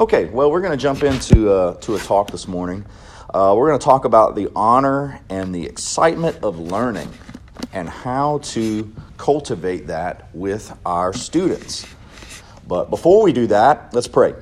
[0.00, 2.86] Okay, well, we're going to jump into uh, to a talk this morning.
[3.34, 7.12] Uh, we're going to talk about the honor and the excitement of learning
[7.74, 11.86] and how to cultivate that with our students.
[12.66, 14.32] But before we do that, let's pray.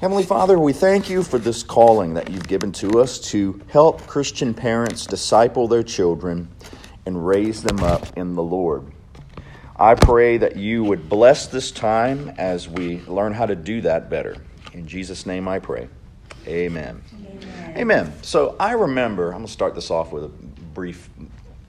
[0.00, 4.06] Heavenly Father, we thank you for this calling that you've given to us to help
[4.06, 6.46] Christian parents disciple their children
[7.04, 8.92] and raise them up in the Lord.
[9.78, 14.08] I pray that you would bless this time as we learn how to do that
[14.08, 14.36] better.
[14.72, 15.88] In Jesus' name I pray.
[16.46, 17.02] Amen.
[17.12, 17.74] Amen.
[17.76, 18.12] Amen.
[18.22, 21.10] So I remember, I'm going to start this off with a brief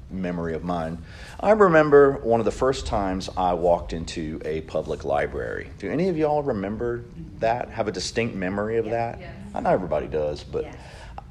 [0.10, 1.00] memory of mine.
[1.42, 5.70] I remember one of the first times I walked into a public library.
[5.78, 7.04] Do any of y'all remember
[7.40, 7.70] that?
[7.72, 9.20] Have a distinct memory of that?
[9.20, 9.36] Yes.
[9.54, 10.66] I know everybody does, but.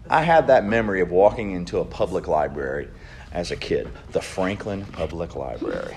[0.09, 2.89] I had that memory of walking into a public library
[3.37, 5.95] as a kid the Franklin Public Library.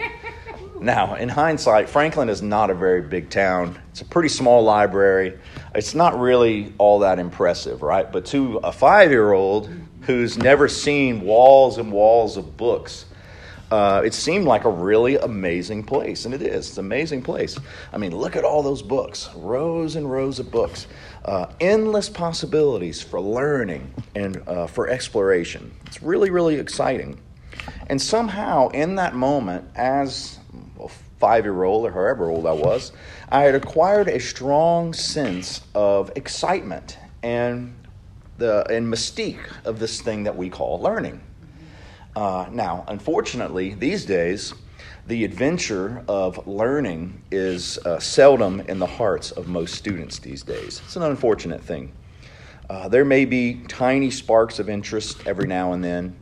[0.80, 3.76] now, in hindsight, Franklin is not a very big town.
[3.90, 5.38] It's a pretty small library.
[5.74, 8.10] It's not really all that impressive, right?
[8.10, 9.68] But to a five year old
[10.02, 13.06] who's never seen walls and walls of books,
[13.72, 16.68] uh, it seemed like a really amazing place, and it is.
[16.68, 17.58] It's an amazing place.
[17.92, 20.86] I mean, look at all those books, rows and rows of books,
[21.24, 25.74] uh, endless possibilities for learning and uh, for exploration.
[25.86, 27.20] It's really, really exciting.
[27.86, 30.38] And somehow, in that moment, as
[30.80, 32.92] a five year old or however old I was,
[33.28, 37.74] I had acquired a strong sense of excitement and
[38.38, 41.20] the and mystique of this thing that we call learning.
[42.16, 44.52] Uh, now, unfortunately, these days,
[45.06, 50.80] the adventure of learning is uh, seldom in the hearts of most students these days.
[50.84, 51.92] It's an unfortunate thing.
[52.70, 56.16] Uh, there may be tiny sparks of interest every now and then,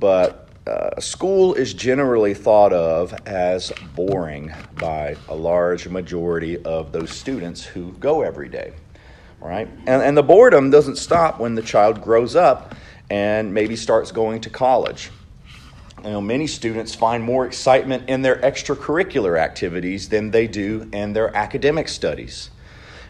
[0.00, 7.10] but uh, school is generally thought of as boring by a large majority of those
[7.10, 8.72] students who go every day,
[9.40, 9.68] right?
[9.86, 12.74] And, and the boredom doesn't stop when the child grows up
[13.08, 15.10] and maybe starts going to college
[16.04, 21.12] you know, many students find more excitement in their extracurricular activities than they do in
[21.12, 22.50] their academic studies.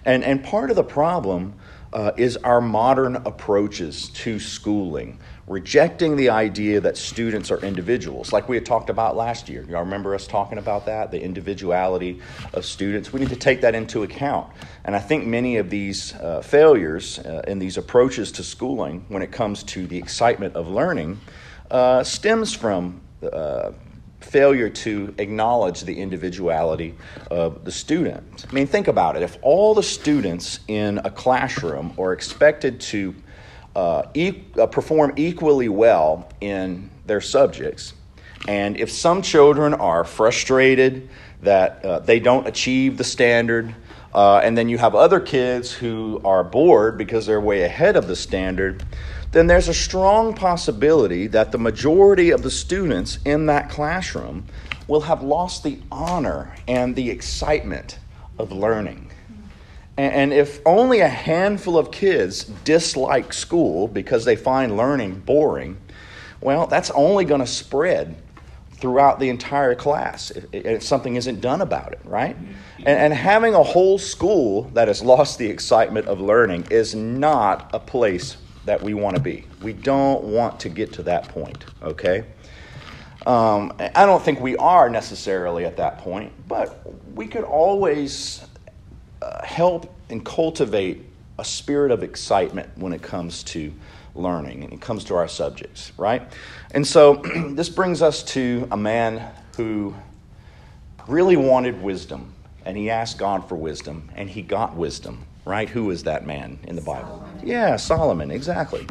[0.05, 1.55] And, and part of the problem
[1.93, 8.49] uh, is our modern approaches to schooling, rejecting the idea that students are individuals, like
[8.49, 9.65] we had talked about last year.
[9.69, 12.21] Y'all remember us talking about that, the individuality
[12.53, 13.13] of students?
[13.13, 14.53] We need to take that into account.
[14.85, 19.23] And I think many of these uh, failures uh, in these approaches to schooling, when
[19.23, 21.19] it comes to the excitement of learning,
[21.71, 23.01] uh, stems from
[23.33, 23.73] uh,
[24.21, 26.95] failure to acknowledge the individuality
[27.31, 28.47] of the student.
[28.49, 29.23] I mean, think about it.
[29.23, 33.15] If all the students in a classroom are expected to
[33.77, 37.95] uh, e- uh, perform equally well in their subjects,
[38.47, 41.09] and if some children are frustrated
[41.43, 43.75] that uh, they don't achieve the standard,
[44.15, 48.09] uh, and then you have other kids who are bored because they're way ahead of
[48.09, 48.83] the standard,
[49.33, 54.47] then there's a strong possibility that the majority of the students in that classroom
[54.87, 57.99] will have lost the honor and the excitement
[58.39, 59.11] of learning.
[59.99, 65.77] And if only a handful of kids dislike school because they find learning boring,
[66.41, 68.15] well, that's only going to spread
[68.75, 72.37] throughout the entire class if, if, something isn't done about it, right?
[72.79, 77.71] And, and, having a whole school that has lost the excitement of learning is not
[77.75, 78.37] a place
[78.69, 79.47] that we want to be.
[79.63, 82.25] We don't want to get to that point, okay?
[83.27, 86.83] Um, I don't think we are necessarily at that point, but
[87.15, 88.47] we could always
[89.23, 91.03] uh, help and cultivate
[91.39, 93.73] a spirit of excitement when it comes to
[94.15, 96.31] learning and it comes to our subjects, right?
[96.73, 97.15] And so
[97.53, 99.95] this brings us to a man who
[101.07, 102.35] really wanted wisdom,
[102.67, 105.69] and he asked God for wisdom, and he got wisdom right?
[105.71, 107.09] Who is that man in the Bible?
[107.09, 107.49] Solomon.
[107.49, 108.87] Yeah, Solomon, exactly.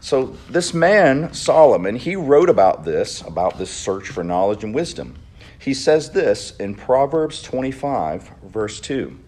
[0.00, 5.14] So, this man, Solomon, he wrote about this, about this search for knowledge and wisdom.
[5.58, 9.18] He says this in Proverbs 25, verse 2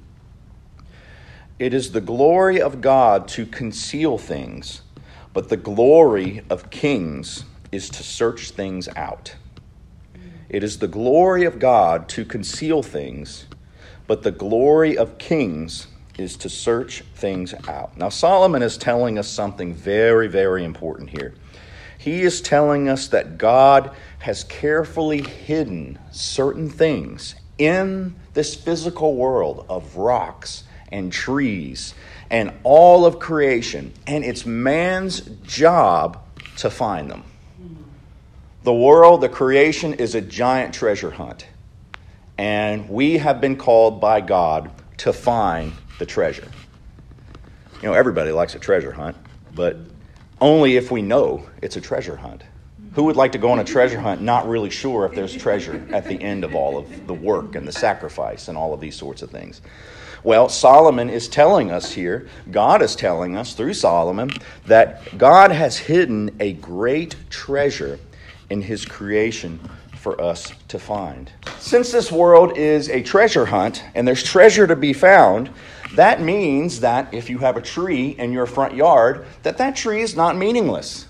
[1.58, 4.82] It is the glory of God to conceal things,
[5.32, 9.37] but the glory of kings is to search things out.
[10.50, 13.46] It is the glory of God to conceal things,
[14.06, 15.87] but the glory of kings
[16.19, 17.96] is to search things out.
[17.96, 21.34] Now, Solomon is telling us something very, very important here.
[21.99, 29.64] He is telling us that God has carefully hidden certain things in this physical world
[29.69, 31.94] of rocks and trees
[32.31, 36.22] and all of creation, and it's man's job
[36.58, 37.25] to find them.
[38.64, 41.46] The world, the creation, is a giant treasure hunt,
[42.38, 46.49] and we have been called by God to find the treasure.
[47.82, 49.17] You know, everybody likes a treasure hunt,
[49.55, 49.76] but
[50.41, 52.43] only if we know it's a treasure hunt.
[52.94, 55.85] Who would like to go on a treasure hunt not really sure if there's treasure
[55.93, 58.96] at the end of all of the work and the sacrifice and all of these
[58.96, 59.62] sorts of things?
[60.23, 64.31] Well, Solomon is telling us here, God is telling us through Solomon,
[64.67, 67.99] that God has hidden a great treasure
[68.49, 69.61] in his creation
[69.97, 71.31] for us to find.
[71.58, 75.50] Since this world is a treasure hunt and there's treasure to be found,
[75.96, 80.02] that means that if you have a tree in your front yard, that that tree
[80.02, 81.06] is not meaningless.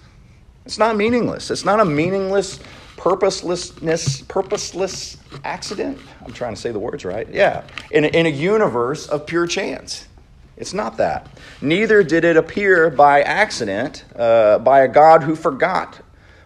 [0.65, 1.51] It's not meaningless.
[1.51, 2.59] It's not a meaningless,
[2.97, 5.99] purposelessness, purposeless accident.
[6.25, 7.29] I'm trying to say the words right.
[7.29, 7.65] Yeah.
[7.91, 10.09] In a, in a universe of pure chance.
[10.57, 11.29] It's not that.
[11.61, 16.01] Neither did it appear by accident uh, by a God who forgot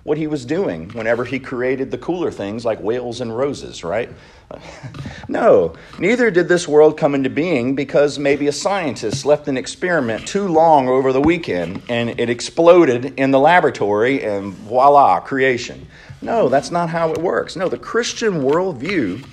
[0.08, 4.08] what he was doing whenever he created the cooler things like whales and roses, right?
[5.28, 10.26] no, neither did this world come into being because maybe a scientist left an experiment
[10.26, 15.86] too long over the weekend and it exploded in the laboratory and voila, creation.
[16.22, 17.54] No, that's not how it works.
[17.54, 19.24] No, the Christian worldview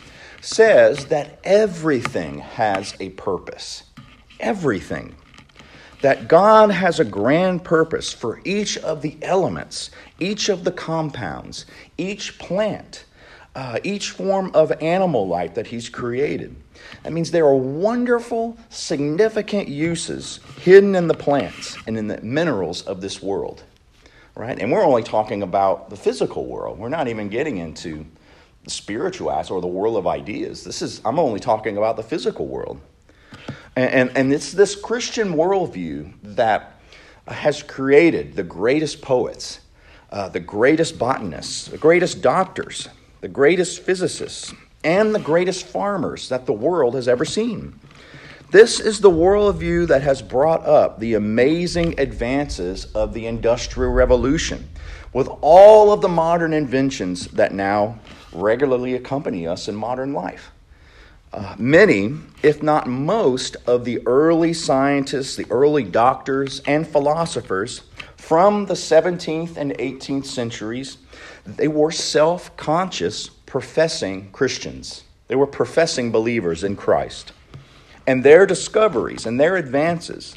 [0.42, 3.84] says that everything has a purpose.
[4.40, 5.16] Everything.
[6.02, 11.66] That God has a grand purpose for each of the elements, each of the compounds,
[11.98, 13.06] each plant
[13.56, 16.56] uh, each form of animal life that He's created.
[17.04, 22.82] That means there are wonderful, significant uses hidden in the plants and in the minerals
[22.84, 23.64] of this world,
[24.36, 24.60] right?
[24.60, 26.78] And we're only talking about the physical world.
[26.78, 28.06] We're not even getting into
[28.66, 30.64] the spiritual aspect or the world of ideas.
[30.64, 32.82] This is I'm only talking about the physical world,
[33.76, 36.80] and and, and it's this Christian worldview that
[37.28, 39.60] has created the greatest poets,
[40.12, 42.90] uh, the greatest botanists, the greatest doctors
[43.26, 47.74] the greatest physicists, and the greatest farmers that the world has ever seen.
[48.52, 54.70] This is the worldview that has brought up the amazing advances of the Industrial Revolution,
[55.12, 57.98] with all of the modern inventions that now
[58.32, 60.52] regularly accompany us in modern life.
[61.36, 67.82] Uh, many, if not most, of the early scientists, the early doctors, and philosophers
[68.16, 70.98] from the 17th and 18th centuries
[71.46, 75.04] they were self conscious, professing Christians.
[75.28, 77.32] They were professing believers in Christ.
[78.08, 80.36] And their discoveries and their advances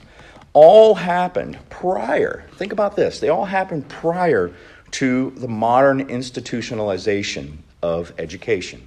[0.53, 2.45] all happened prior.
[2.57, 3.21] Think about this.
[3.21, 4.53] They all happened prior
[4.93, 8.87] to the modern institutionalization of education.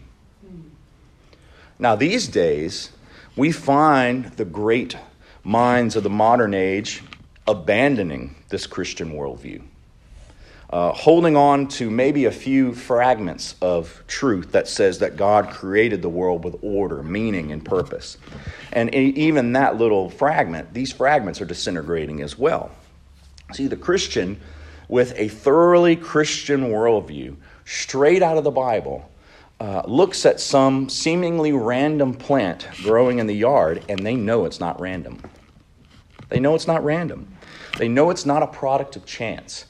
[1.82, 2.92] Now, these days,
[3.36, 4.96] we find the great
[5.44, 7.04] minds of the modern age
[7.46, 9.64] abandoning this Christian worldview
[10.72, 16.02] uh, holding on to maybe a few fragments of truth that says that God created
[16.02, 18.18] the world with order, meaning, and purpose.
[18.72, 22.72] And even that little fragment, these fragments are disintegrating as well.
[23.52, 24.40] See, the Christian
[24.88, 27.36] with a thoroughly Christian worldview,
[27.66, 29.10] straight out of the Bible,
[29.62, 34.60] uh, looks at some seemingly random plant growing in the yard and they know it's
[34.60, 35.22] not random.
[36.30, 37.38] They know it's not random.
[37.78, 39.66] They know it's not a product of chance.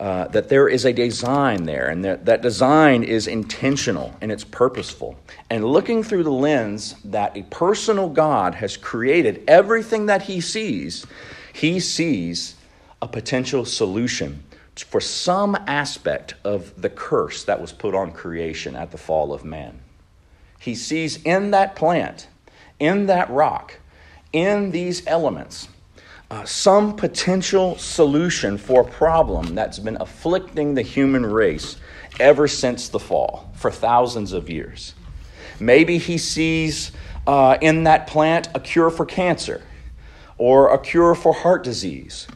[0.00, 4.42] Uh, that there is a design there, and that, that design is intentional and it's
[4.42, 5.14] purposeful.
[5.50, 11.06] And looking through the lens that a personal God has created everything that he sees,
[11.52, 12.56] he sees
[13.00, 14.42] a potential solution
[14.82, 19.44] for some aspect of the curse that was put on creation at the fall of
[19.44, 19.80] man.
[20.58, 22.26] He sees in that plant,
[22.80, 23.78] in that rock,
[24.32, 25.68] in these elements,
[26.30, 31.76] uh, some potential solution for a problem that's been afflicting the human race
[32.18, 34.94] ever since the fall for thousands of years.
[35.60, 36.90] Maybe he sees
[37.26, 39.62] uh, in that plant a cure for cancer
[40.38, 42.26] or a cure for heart disease.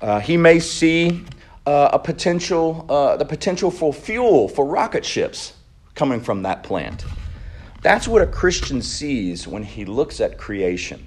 [0.00, 1.24] Uh, he may see
[1.66, 5.54] uh, a potential, uh, the potential for fuel for rocket ships
[5.94, 7.04] coming from that plant.
[7.82, 11.06] That's what a Christian sees when he looks at creation.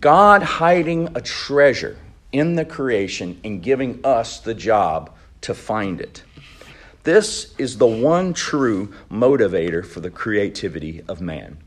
[0.00, 1.96] God hiding a treasure
[2.32, 6.22] in the creation and giving us the job to find it.
[7.04, 11.58] This is the one true motivator for the creativity of man.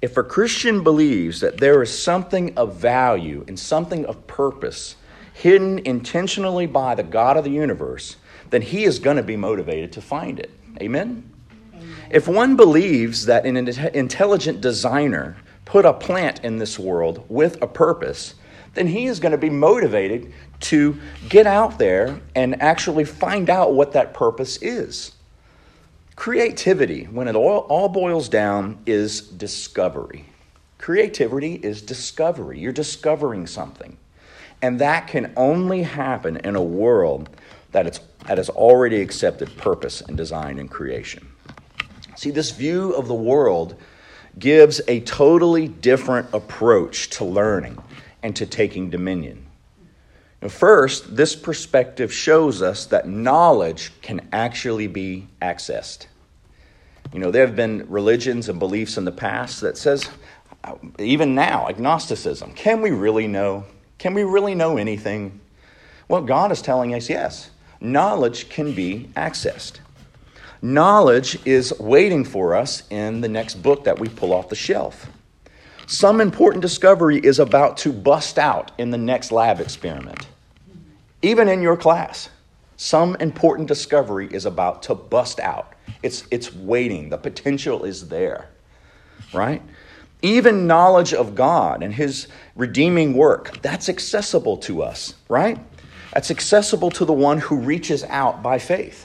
[0.00, 4.94] If a Christian believes that there is something of value and something of purpose
[5.36, 8.16] hidden intentionally by the God of the universe,
[8.48, 10.50] then he is going to be motivated to find it.
[10.80, 11.30] Amen?
[11.74, 11.94] Amen?
[12.10, 17.66] If one believes that an intelligent designer put a plant in this world with a
[17.66, 18.34] purpose,
[18.72, 23.74] then he is going to be motivated to get out there and actually find out
[23.74, 25.12] what that purpose is.
[26.14, 30.24] Creativity, when it all, all boils down, is discovery.
[30.78, 32.58] Creativity is discovery.
[32.58, 33.98] You're discovering something.
[34.62, 37.28] And that can only happen in a world
[37.72, 41.28] that, it's, that has already accepted purpose and design and creation.
[42.16, 43.76] See, this view of the world
[44.38, 47.82] gives a totally different approach to learning
[48.22, 49.46] and to taking dominion.
[50.42, 56.06] Now, first, this perspective shows us that knowledge can actually be accessed.
[57.12, 60.08] You know, there have been religions and beliefs in the past that says,
[60.64, 63.64] uh, even now, agnosticism, can we really know?
[63.98, 65.40] Can we really know anything?
[66.08, 67.50] Well, God is telling us yes,
[67.80, 69.80] knowledge can be accessed.
[70.62, 75.08] Knowledge is waiting for us in the next book that we pull off the shelf.
[75.86, 80.26] Some important discovery is about to bust out in the next lab experiment.
[81.22, 82.28] Even in your class,
[82.76, 85.74] some important discovery is about to bust out.
[86.02, 88.48] It's, it's waiting, the potential is there,
[89.32, 89.62] right?
[90.26, 95.56] Even knowledge of God and His redeeming work, that's accessible to us, right?
[96.12, 99.04] That's accessible to the one who reaches out by faith.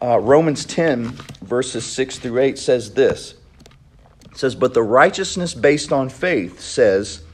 [0.00, 1.08] Uh, Romans 10,
[1.42, 3.34] verses 6 through 8 says this
[4.30, 7.24] It says, But the righteousness based on faith says,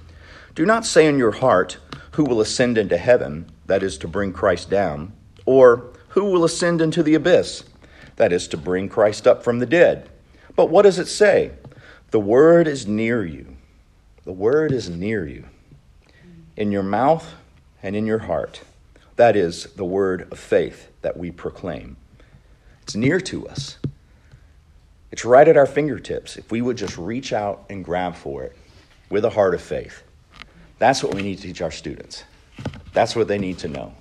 [0.55, 1.77] Do not say in your heart,
[2.13, 5.13] Who will ascend into heaven, that is to bring Christ down,
[5.45, 7.65] or Who will ascend into the abyss,
[8.17, 10.09] that is to bring Christ up from the dead.
[10.57, 11.51] But what does it say?
[12.13, 13.57] The word is near you.
[14.25, 15.47] The word is near you,
[16.59, 17.33] in your mouth
[17.83, 18.61] and in your heart.
[19.17, 21.97] That is the word of faith that we proclaim.
[22.83, 23.79] It's near to us.
[25.11, 28.59] It's right at our fingertips if we would just reach out and grab for it
[29.09, 30.03] with a heart of faith.
[30.79, 32.25] That's what we need to teach our students.
[32.93, 33.95] That's what they need to know.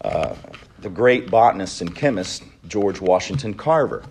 [0.00, 0.34] Uh,
[0.80, 4.02] the great botanist and chemist, George Washington Carver,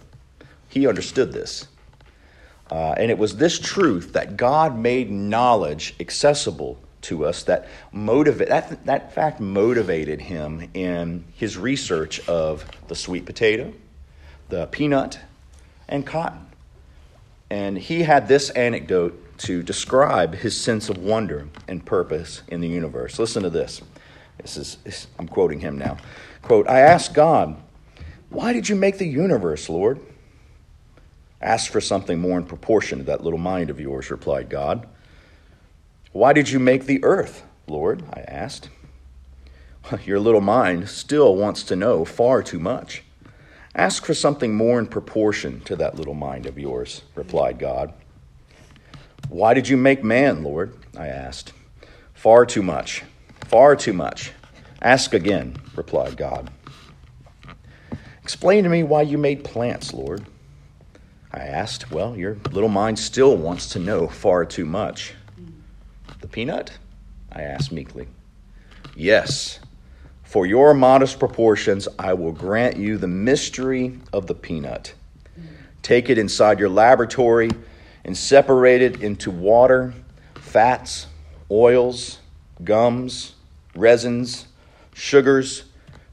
[0.70, 1.68] he understood this.
[2.72, 8.48] Uh, and it was this truth that God made knowledge accessible to us that motivate
[8.48, 13.74] that, that fact motivated him in his research of the sweet potato,
[14.50, 15.20] the peanut,
[15.90, 16.48] and cotton.
[17.50, 22.70] And he had this anecdote to describe his sense of wonder and purpose in the
[22.70, 23.20] universe.
[23.20, 23.82] Listen to this.
[24.38, 25.98] This is I'm quoting him now.
[26.42, 27.58] Quote, I asked God,
[28.30, 30.00] why did you make the universe, Lord?
[31.41, 34.88] Ask for something more in proportion to that little mind of yours, replied God.
[36.12, 38.03] Why did you make the earth, Lord?
[38.13, 38.69] I asked.
[40.05, 43.03] Your little mind still wants to know far too much.
[43.74, 47.93] Ask for something more in proportion to that little mind of yours, replied God.
[49.29, 50.75] Why did you make man, Lord?
[50.98, 51.53] I asked.
[52.13, 53.03] Far too much.
[53.48, 54.33] Far too much.
[54.81, 56.51] Ask again, replied God.
[58.21, 60.25] Explain to me why you made plants, Lord.
[61.33, 61.91] I asked.
[61.91, 65.13] Well, your little mind still wants to know far too much.
[66.19, 66.77] The peanut?
[67.31, 68.07] I asked meekly.
[68.95, 69.59] Yes,
[70.23, 74.93] for your modest proportions, I will grant you the mystery of the peanut.
[75.81, 77.50] Take it inside your laboratory
[78.03, 79.93] and separate it into water,
[80.35, 81.07] fats,
[81.50, 82.19] oils,
[82.63, 83.33] gums,
[83.75, 84.47] resins,
[84.93, 85.63] sugars,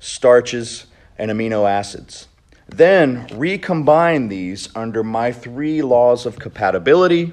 [0.00, 2.28] starches, and amino acids.
[2.68, 7.32] Then recombine these under my three laws of compatibility,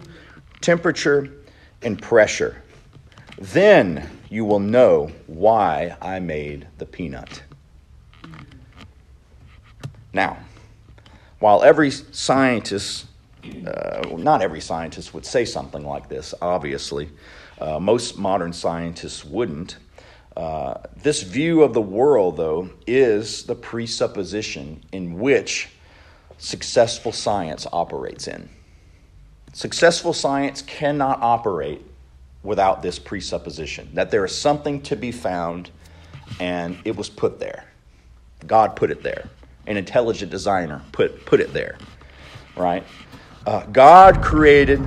[0.62, 1.30] temperature,
[1.82, 2.64] and pressure.
[3.38, 7.44] Then you will know why I made the peanut.
[10.14, 10.38] Now,
[11.40, 13.06] while every scientist,
[13.44, 17.10] uh, not every scientist would say something like this, obviously,
[17.60, 19.78] uh, most modern scientists wouldn't.
[20.36, 25.70] Uh, this view of the world, though, is the presupposition in which
[26.38, 28.50] successful science operates in.
[29.54, 31.82] Successful science cannot operate
[32.44, 35.72] without this presupposition that there is something to be found
[36.40, 37.66] and it was put there.
[38.46, 39.30] God put it there.
[39.68, 41.78] An intelligent designer put, put it there,
[42.56, 42.84] right?
[43.46, 44.80] Uh, God created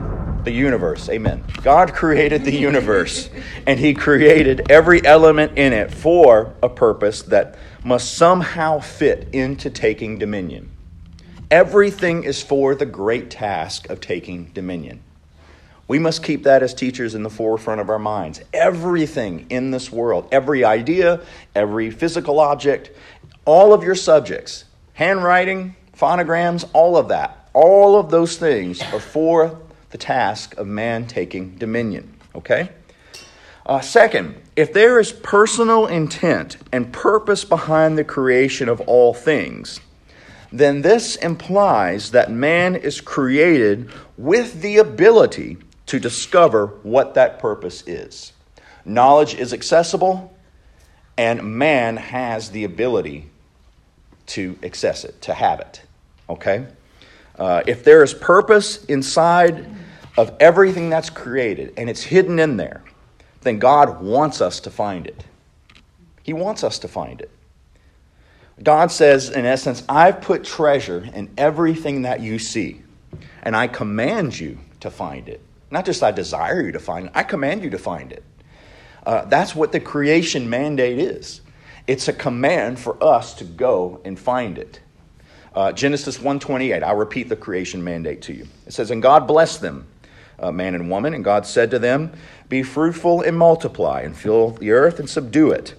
[0.49, 1.11] the universe.
[1.11, 1.45] Amen.
[1.63, 3.29] God created the universe,
[3.67, 9.69] and He created every element in it for a purpose that must somehow fit into
[9.69, 10.71] taking dominion.
[11.51, 15.03] Everything is for the great task of taking dominion.
[15.87, 18.41] We must keep that as teachers in the forefront of our minds.
[18.55, 21.21] Everything in this world, every idea,
[21.55, 22.91] every physical object,
[23.45, 24.65] all of your subjects,
[24.95, 29.61] handwriting, phonograms, all of that, all of those things are for
[29.91, 32.15] the task of man taking dominion.
[32.35, 32.71] Okay?
[33.67, 39.81] Uh, second, if there is personal intent and purpose behind the creation of all things,
[40.51, 47.83] then this implies that man is created with the ability to discover what that purpose
[47.87, 48.33] is.
[48.87, 50.35] Knowledge is accessible,
[51.19, 53.29] and man has the ability
[54.27, 55.83] to access it, to have it.
[56.31, 56.67] Okay?
[57.39, 59.67] Uh, if there is purpose inside
[60.19, 62.83] of everything that's created and it's hidden in there,
[63.43, 65.25] then God wants us to find it.
[66.25, 67.31] He wants us to find it.
[68.61, 72.83] God says, in essence, I've put treasure in everything that you see,
[73.45, 75.41] and I command you to find it.
[75.71, 78.25] Not just I desire you to find it, I command you to find it.
[79.07, 81.43] Uh, that's what the creation mandate is.
[81.87, 84.81] It's a command for us to go and find it.
[85.55, 86.83] Uh, Genesis 1:28.
[86.83, 88.49] I'll repeat the creation mandate to you.
[88.67, 89.87] It says, "And God blessed them,
[90.39, 92.13] uh, man and woman, and God said to them,
[92.49, 95.75] Be fruitful and multiply, and fill the earth and subdue it,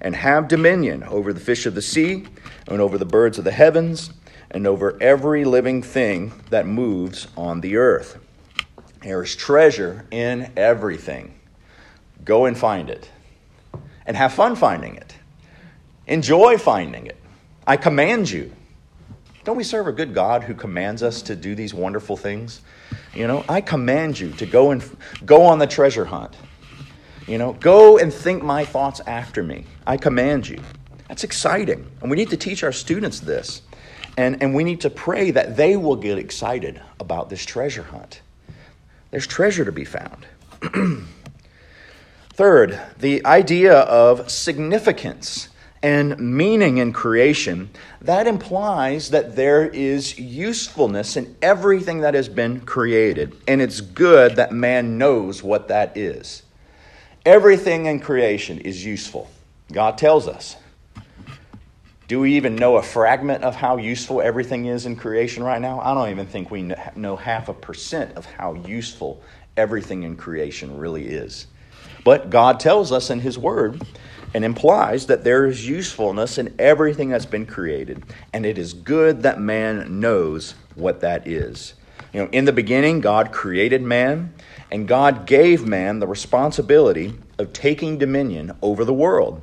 [0.00, 2.26] and have dominion over the fish of the sea,
[2.66, 4.12] and over the birds of the heavens,
[4.50, 8.18] and over every living thing that moves on the earth."
[9.02, 11.34] There is treasure in everything.
[12.24, 13.10] Go and find it.
[14.04, 15.14] And have fun finding it.
[16.06, 17.16] Enjoy finding it.
[17.66, 18.52] I command you.
[19.44, 22.60] Don't we serve a good God who commands us to do these wonderful things?
[23.14, 24.84] You know, I command you to go and
[25.24, 26.36] go on the treasure hunt.
[27.26, 29.66] You know, go and think my thoughts after me.
[29.86, 30.60] I command you.
[31.08, 31.90] That's exciting.
[32.00, 33.62] And we need to teach our students this.
[34.16, 38.22] And, and we need to pray that they will get excited about this treasure hunt.
[39.10, 40.26] There's treasure to be found.
[42.32, 45.49] Third, the idea of significance
[45.82, 47.70] and meaning in creation,
[48.02, 53.36] that implies that there is usefulness in everything that has been created.
[53.48, 56.42] And it's good that man knows what that is.
[57.24, 59.30] Everything in creation is useful.
[59.72, 60.56] God tells us.
[62.08, 65.80] Do we even know a fragment of how useful everything is in creation right now?
[65.80, 69.22] I don't even think we know half a percent of how useful
[69.56, 71.46] everything in creation really is.
[72.02, 73.80] But God tells us in His Word
[74.32, 79.22] and implies that there is usefulness in everything that's been created, and it is good
[79.22, 81.74] that man knows what that is.
[82.12, 84.34] You know, in the beginning, God created man,
[84.70, 89.42] and God gave man the responsibility of taking dominion over the world.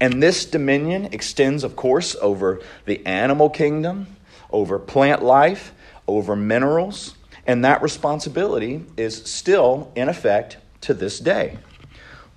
[0.00, 4.16] And this dominion extends, of course, over the animal kingdom,
[4.50, 5.72] over plant life,
[6.08, 7.14] over minerals,
[7.46, 11.58] and that responsibility is still in effect to this day.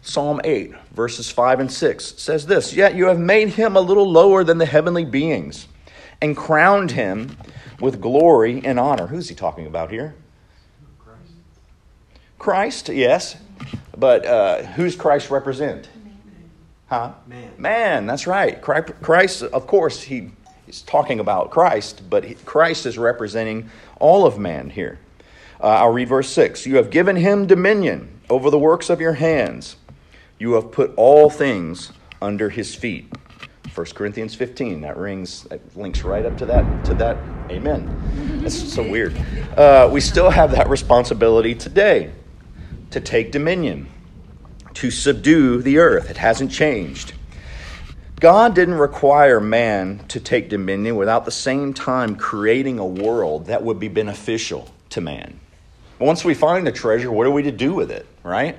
[0.06, 4.10] Psalm 8, verses 5 and 6 says this Yet you have made him a little
[4.10, 5.68] lower than the heavenly beings
[6.22, 7.36] and crowned him
[7.80, 9.08] with glory and honor.
[9.08, 10.15] Who's he talking about here?
[11.00, 11.32] Christ,
[12.38, 13.38] Christ yes.
[13.98, 15.89] But uh, who's Christ represent?
[16.86, 17.13] Huh?
[17.26, 17.52] Man.
[17.58, 18.62] Man, that's right.
[18.62, 20.30] Christ, of course, he
[20.68, 25.00] is talking about Christ, but Christ is representing all of man here.
[25.60, 26.68] Uh, I'll read verse 6.
[26.68, 29.78] You have given him dominion over the works of your hands.
[30.38, 33.12] You have put all things under his feet.
[33.74, 34.82] 1 Corinthians 15.
[34.82, 36.86] That rings, that links right up to that.
[36.86, 37.17] To that,
[37.50, 38.41] amen.
[38.41, 39.17] That's so weird.
[39.58, 42.12] Uh, we still have that responsibility today
[42.91, 43.89] to take dominion
[44.76, 46.10] to subdue the earth.
[46.10, 47.13] It hasn't changed.
[48.19, 53.63] God didn't require man to take dominion without the same time creating a world that
[53.63, 55.39] would be beneficial to man.
[56.00, 58.58] Once we find the treasure, what are we to do with it, right?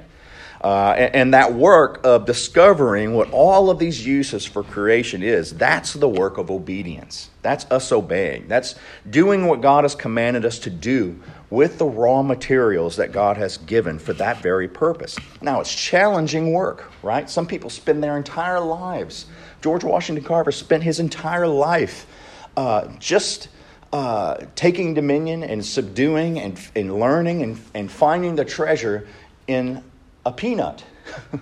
[0.66, 5.52] Uh, and, and, that work of discovering what all of these uses for creation is,
[5.52, 7.30] that's the work of obedience.
[7.42, 8.48] That's us obeying.
[8.48, 8.74] That's
[9.08, 13.58] doing what God has commanded us to do with the raw materials that God has
[13.58, 15.16] given for that very purpose.
[15.40, 17.30] Now, it's challenging work, right?
[17.30, 19.26] Some people spend their entire lives.
[19.62, 22.08] George Washington Carver spent his entire life
[22.56, 23.50] uh, just
[23.92, 29.06] uh, taking dominion and subduing and, and learning and, and finding the treasure
[29.46, 29.80] in
[30.26, 30.84] a peanut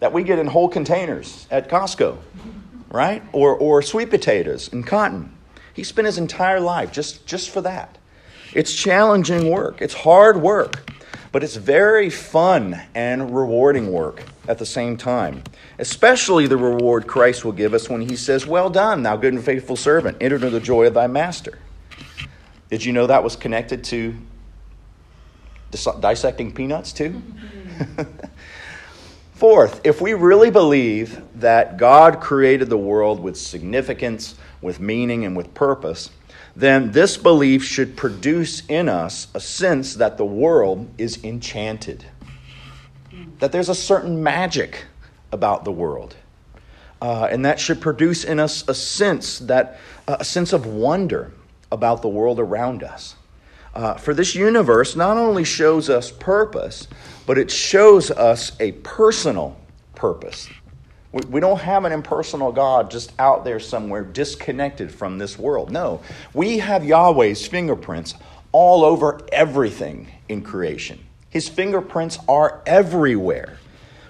[0.00, 2.16] that we get in whole containers at Costco,
[2.88, 3.22] right?
[3.32, 5.36] Or, or sweet potatoes and cotton.
[5.74, 7.98] He spent his entire life just, just for that.
[8.54, 10.90] It's challenging work, it's hard work,
[11.32, 15.42] but it's very fun and rewarding work at the same time.
[15.80, 19.44] Especially the reward Christ will give us when he says, Well done, thou good and
[19.44, 21.58] faithful servant, enter into the joy of thy master.
[22.70, 24.16] Did you know that was connected to
[25.70, 27.22] dissecting peanuts too?
[29.34, 35.36] Fourth, if we really believe that God created the world with significance, with meaning, and
[35.36, 36.10] with purpose,
[36.56, 42.06] then this belief should produce in us a sense that the world is enchanted,
[43.40, 44.86] that there's a certain magic
[45.32, 46.16] about the world.
[47.02, 51.30] Uh, and that should produce in us a sense that a sense of wonder
[51.70, 53.16] about the world around us.
[53.76, 56.88] Uh, for this universe not only shows us purpose,
[57.26, 59.54] but it shows us a personal
[59.94, 60.48] purpose.
[61.12, 65.70] We, we don't have an impersonal God just out there somewhere disconnected from this world.
[65.70, 66.00] No,
[66.32, 68.14] we have Yahweh's fingerprints
[68.50, 70.98] all over everything in creation.
[71.28, 73.58] His fingerprints are everywhere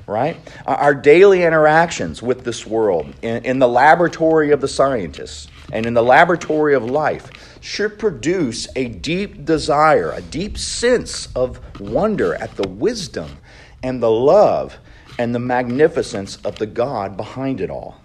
[0.08, 0.36] right?
[0.66, 5.94] Our daily interactions with this world, in, in, the laboratory of the scientists and in
[5.94, 12.56] the laboratory of life, should produce a deep desire, a deep sense of wonder at
[12.56, 13.38] the wisdom
[13.82, 14.78] and the love
[15.18, 18.00] and the magnificence of the God behind it all.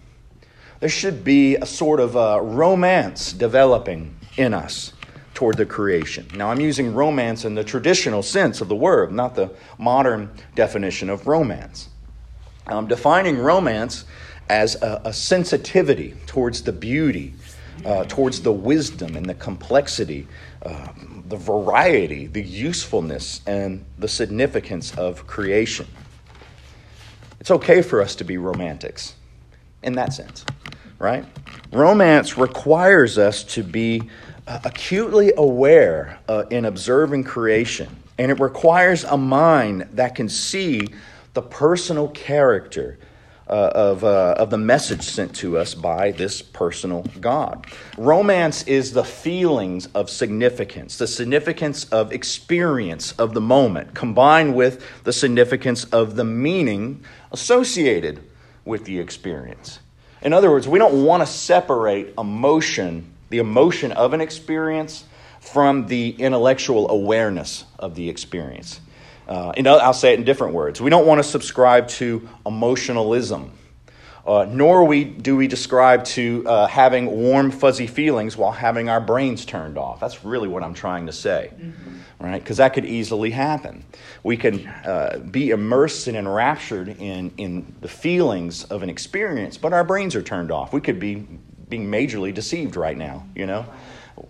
[0.80, 4.94] There should be a sort of a romance developing in us
[5.34, 6.28] toward the creation.
[6.36, 11.10] Now, I'm using romance in the traditional sense of the word, not the modern definition
[11.10, 11.90] of romance.
[12.68, 14.06] I'm defining romance
[14.50, 17.34] as a, a sensitivity towards the beauty,
[17.86, 20.28] uh, towards the wisdom and the complexity,
[20.66, 20.88] uh,
[21.28, 25.88] the variety, the usefulness, and the significance of creation.
[27.40, 29.16] It's okay for us to be romantics
[29.84, 30.46] in that sense,
[31.00, 31.26] right?
[31.72, 34.04] Romance requires us to be
[34.48, 40.88] uh, acutely aware uh, in observing creation, and it requires a mind that can see
[41.34, 43.00] the personal character
[43.52, 47.68] uh, of, uh, of the message sent to us by this personal God.
[47.98, 54.86] Romance is the feelings of significance, the significance of experience of the moment, combined with
[55.04, 58.22] the significance of the meaning associated
[58.64, 59.80] with the experience.
[60.22, 65.04] In other words, we don't want to separate emotion, the emotion of an experience,
[65.42, 68.80] from the intellectual awareness of the experience.
[69.32, 70.82] Uh, know, I'll say it in different words.
[70.82, 73.54] We don't want to subscribe to emotionalism,
[74.28, 79.00] uh, nor we, do we describe to uh, having warm, fuzzy feelings while having our
[79.00, 80.02] brains turned off.
[80.02, 82.26] That's really what I'm trying to say, mm-hmm.
[82.26, 82.44] right?
[82.44, 83.86] Because that could easily happen.
[84.22, 89.72] We can uh, be immersed and enraptured in, in the feelings of an experience, but
[89.72, 90.74] our brains are turned off.
[90.74, 91.26] We could be
[91.70, 93.66] being majorly deceived right now, you know?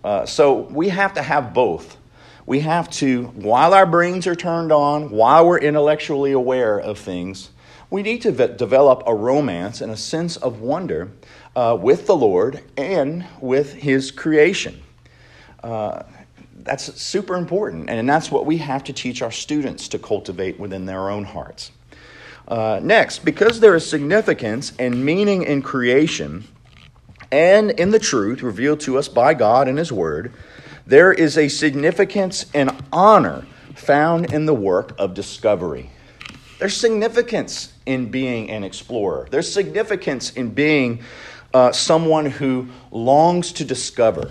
[0.04, 1.96] Uh, so we have to have both
[2.46, 7.50] we have to, while our brains are turned on, while we're intellectually aware of things,
[7.90, 11.10] we need to develop a romance and a sense of wonder
[11.54, 14.82] uh, with the Lord and with His creation.
[15.62, 16.02] Uh,
[16.56, 20.86] that's super important, and that's what we have to teach our students to cultivate within
[20.86, 21.70] their own hearts.
[22.48, 26.44] Uh, next, because there is significance and meaning in creation
[27.30, 30.32] and in the truth revealed to us by God and His Word,
[30.86, 35.90] there is a significance and honor found in the work of discovery.
[36.58, 41.02] There's significance in being an explorer, there's significance in being
[41.54, 44.30] uh, someone who longs to discover.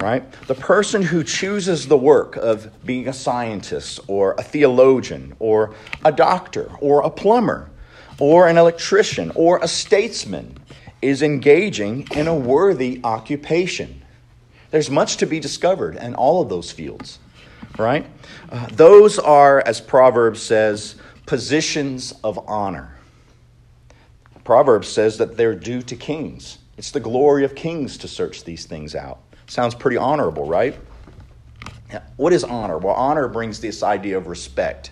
[0.00, 0.30] Right?
[0.46, 5.74] The person who chooses the work of being a scientist or a theologian or
[6.04, 7.68] a doctor or a plumber
[8.20, 10.56] or an electrician or a statesman
[11.02, 14.02] is engaging in a worthy occupation.
[14.70, 17.18] There's much to be discovered in all of those fields,
[17.78, 18.06] right?
[18.50, 22.94] Uh, those are, as Proverbs says, positions of honor.
[24.44, 26.58] Proverbs says that they're due to kings.
[26.76, 29.20] It's the glory of kings to search these things out.
[29.46, 30.78] Sounds pretty honorable, right?
[32.16, 32.78] What is honor?
[32.78, 34.90] Well, honor brings this idea of respect.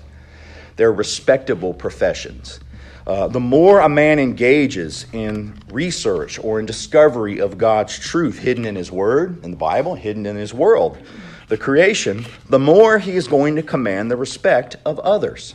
[0.77, 2.61] They're respectable professions.
[3.07, 8.65] Uh, the more a man engages in research or in discovery of God's truth hidden
[8.65, 10.99] in His Word, in the Bible, hidden in His world,
[11.47, 15.55] the creation, the more he is going to command the respect of others.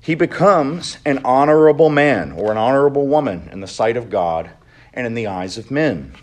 [0.00, 4.50] He becomes an honorable man or an honorable woman in the sight of God
[4.94, 6.14] and in the eyes of men.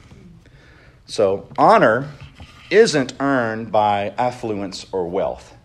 [1.06, 2.10] So, honor
[2.72, 5.56] isn't earned by affluence or wealth.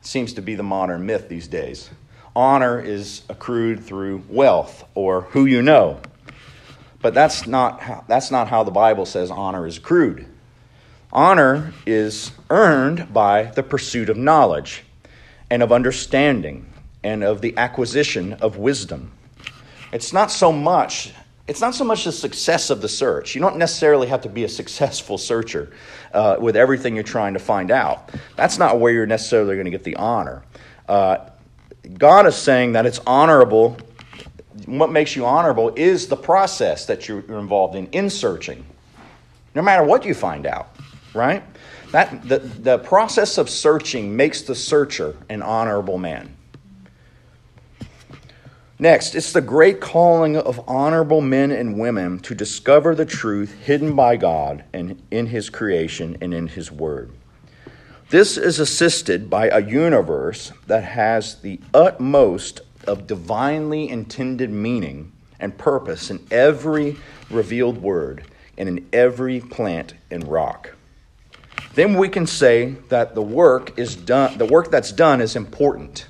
[0.00, 1.90] Seems to be the modern myth these days
[2.34, 6.00] honor is accrued through wealth or who you know.
[7.00, 10.26] But that's not how, that's not how the Bible says honor is accrued.
[11.12, 14.84] Honor is earned by the pursuit of knowledge
[15.50, 16.70] and of understanding
[17.02, 19.12] and of the acquisition of wisdom.
[19.92, 21.12] It's not so much
[21.48, 23.34] it's not so much the success of the search.
[23.34, 25.72] You don't necessarily have to be a successful searcher
[26.12, 28.10] uh, with everything you're trying to find out.
[28.36, 30.42] That's not where you're necessarily going to get the honor.
[30.86, 31.30] Uh,
[31.96, 33.76] God is saying that it's honorable.
[34.66, 38.64] What makes you honorable is the process that you're involved in, in searching,
[39.54, 40.74] no matter what you find out,
[41.14, 41.42] right?
[41.92, 46.34] That, the, the process of searching makes the searcher an honorable man.
[48.80, 53.96] Next, it's the great calling of honorable men and women to discover the truth hidden
[53.96, 57.10] by God and in His creation and in His Word.
[58.10, 65.58] This is assisted by a universe that has the utmost of divinely intended meaning and
[65.58, 66.96] purpose in every
[67.28, 68.24] revealed word
[68.56, 70.74] and in every plant and rock.
[71.74, 76.08] Then we can say that the work is done the work that's done is important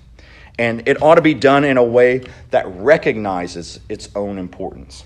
[0.58, 5.04] and it ought to be done in a way that recognizes its own importance.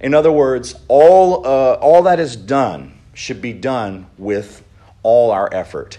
[0.00, 4.62] In other words, all, uh, all that is done should be done with
[5.02, 5.98] all our effort,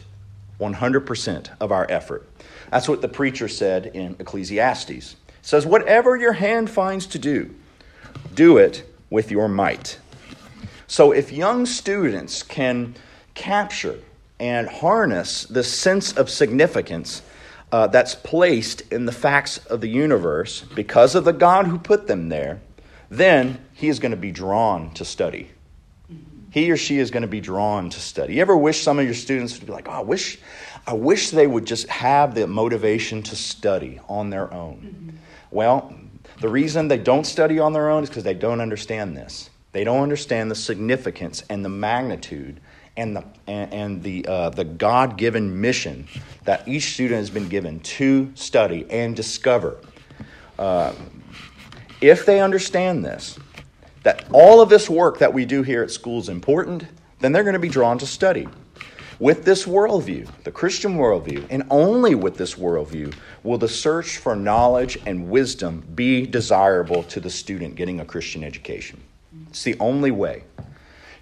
[0.62, 2.30] 100% of our effort.
[2.72, 5.18] That's what the preacher said in Ecclesiastes.
[5.42, 7.54] Says, Whatever your hand finds to do,
[8.34, 10.00] do it with your might.
[10.88, 12.96] So if young students can
[13.34, 14.00] capture
[14.40, 17.22] and harness the sense of significance
[17.72, 22.08] uh, that's placed in the facts of the universe because of the God who put
[22.08, 22.62] them there,
[23.10, 25.52] then he is going to be drawn to study.
[26.52, 28.36] He or she is going to be drawn to study.
[28.36, 30.38] You ever wish some of your students would be like, oh, I wish,
[30.86, 34.76] I wish they would just have the motivation to study on their own?
[34.76, 35.18] Mm-hmm.
[35.50, 35.96] Well,
[36.42, 39.50] the reason they don't study on their own is because they don't understand this.
[39.72, 42.60] They don't understand the significance and the magnitude
[42.98, 46.08] and the, and, and the, uh, the God given mission
[46.44, 49.78] that each student has been given to study and discover.
[50.60, 50.94] Uh,
[52.02, 53.40] if they understand this,
[54.04, 56.86] that all of this work that we do here at school is important,
[57.20, 58.48] then they're going to be drawn to study.
[59.20, 64.36] With this worldview, the Christian worldview, and only with this worldview, will the search for
[64.36, 69.00] knowledge and wisdom be desirable to the student getting a Christian education.
[69.50, 70.44] It's the only way.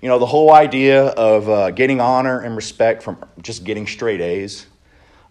[0.01, 4.21] You know, the whole idea of uh, getting honor and respect from just getting straight
[4.21, 4.65] A's,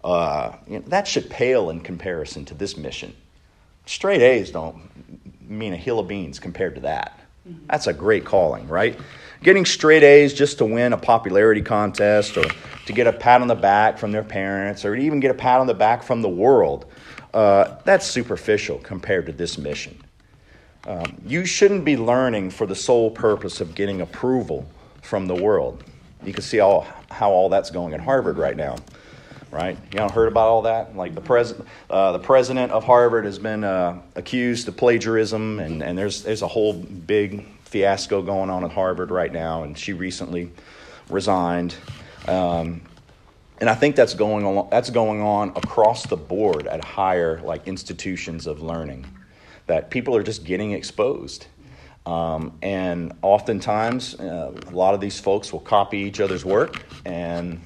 [0.03, 3.15] uh, you know, that should pale in comparison to this mission.
[3.87, 4.91] Straight A's don't
[5.41, 7.18] mean a hill of beans compared to that.
[7.69, 8.99] That's a great calling, right?
[9.41, 12.45] Getting straight A's just to win a popularity contest or
[12.85, 15.59] to get a pat on the back from their parents or even get a pat
[15.59, 16.85] on the back from the world,
[17.33, 20.01] uh, that's superficial compared to this mission.
[20.87, 24.65] Um, you shouldn't be learning for the sole purpose of getting approval
[25.01, 25.83] from the world.
[26.23, 28.77] You can see all, how all that's going at Harvard right now,
[29.51, 29.77] right?
[29.91, 30.95] You know, heard about all that?
[30.95, 35.81] Like the president, uh, the president of Harvard has been uh, accused of plagiarism, and,
[35.83, 39.63] and there's there's a whole big fiasco going on at Harvard right now.
[39.63, 40.51] And she recently
[41.09, 41.75] resigned,
[42.27, 42.81] um,
[43.59, 44.69] and I think that's going on.
[44.69, 49.05] That's going on across the board at higher like institutions of learning
[49.67, 51.47] that people are just getting exposed.
[52.05, 56.83] Um, and oftentimes, uh, a lot of these folks will copy each other's work.
[57.05, 57.61] And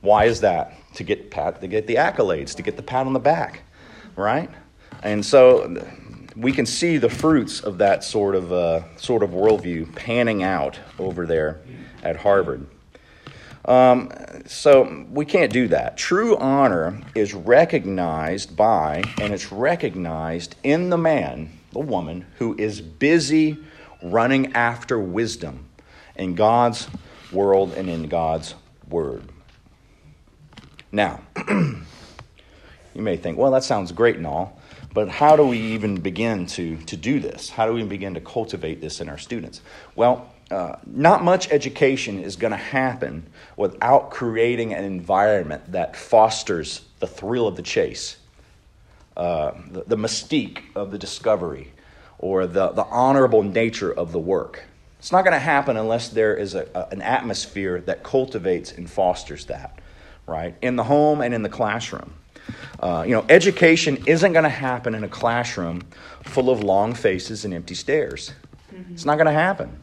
[0.00, 0.74] why is that?
[0.94, 3.62] To get pat, to get the accolades, to get the pat on the back,
[4.16, 4.50] right?
[5.02, 5.76] And so
[6.36, 10.78] we can see the fruits of that sort of uh, sort of worldview panning out
[10.98, 11.60] over there
[12.02, 12.66] at Harvard.
[13.64, 14.12] Um,
[14.46, 15.96] so we can't do that.
[15.96, 22.80] True honor is recognized by and it's recognized in the man, the woman, who is
[22.80, 23.56] busy
[24.02, 25.66] running after wisdom
[26.16, 26.88] in God's
[27.32, 28.54] world and in God's
[28.88, 29.22] word.
[30.94, 31.82] Now, you
[32.94, 34.60] may think, well, that sounds great and all,
[34.92, 37.50] but how do we even begin to, to do this?
[37.50, 39.60] How do we begin to cultivate this in our students?
[39.96, 43.26] Well, uh, not much education is going to happen
[43.56, 48.16] without creating an environment that fosters the thrill of the chase,
[49.16, 51.72] uh, the, the, mystique of the discovery,
[52.20, 54.62] or the, the honorable nature of the work.
[55.00, 58.88] It's not going to happen unless there is a, a, an atmosphere that cultivates and
[58.88, 59.80] fosters that,
[60.26, 60.54] right?
[60.62, 62.12] In the home and in the classroom.
[62.80, 65.82] Uh, you know, education isn't going to happen in a classroom
[66.22, 68.32] full of long faces and empty stares.
[68.74, 68.92] Mm-hmm.
[68.92, 69.80] It's not going to happen.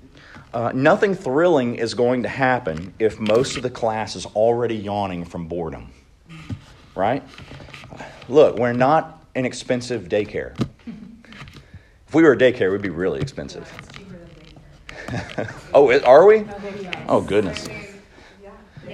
[0.53, 5.23] Uh, nothing thrilling is going to happen if most of the class is already yawning
[5.23, 5.89] from boredom.
[6.93, 7.23] Right?
[8.27, 10.57] Look, we're not an expensive daycare.
[12.07, 13.71] If we were a daycare, it would be really expensive.
[15.73, 16.45] oh, are we?
[17.07, 17.69] Oh, goodness.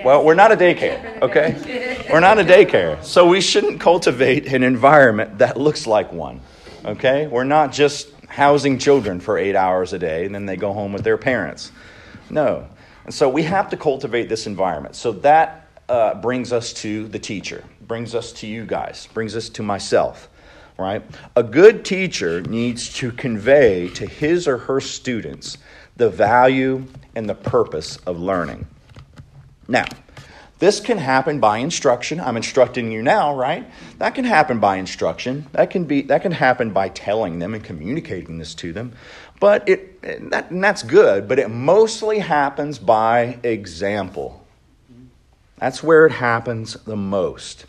[0.04, 2.06] Well, we're not a daycare, okay?
[2.12, 3.04] We're not a daycare.
[3.04, 6.42] So we shouldn't cultivate an environment that looks like one,
[6.86, 7.28] okay?
[7.28, 10.94] We're not just housing children for eight hours a day and then they go home
[10.94, 11.72] with their parents.
[12.30, 12.68] No.
[13.06, 14.96] And so we have to cultivate this environment.
[14.96, 19.50] So that uh, brings us to the teacher, brings us to you guys, brings us
[19.50, 20.30] to myself,
[20.78, 21.04] right?
[21.36, 25.58] A good teacher needs to convey to his or her students
[25.96, 28.68] the value and the purpose of learning.
[29.68, 29.86] Now,
[30.60, 32.20] this can happen by instruction.
[32.20, 33.70] I'm instructing you now, right?
[34.00, 35.46] That can happen by instruction.
[35.52, 38.94] That can be that can happen by telling them and communicating this to them.
[39.40, 44.44] But it that, and that's good, but it mostly happens by example.
[45.60, 47.66] That's where it happens the most.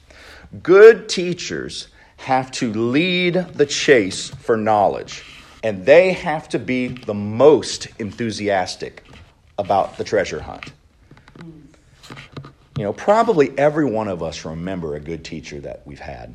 [0.62, 5.24] Good teachers have to lead the chase for knowledge,
[5.62, 9.04] and they have to be the most enthusiastic
[9.58, 10.72] about the treasure hunt.
[12.78, 16.32] You know, probably every one of us remember a good teacher that we've had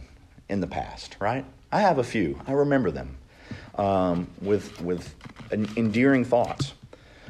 [0.49, 1.45] in the past, right?
[1.71, 2.38] I have a few.
[2.45, 3.15] I remember them
[3.75, 5.15] um, with with
[5.51, 6.73] endearing thoughts.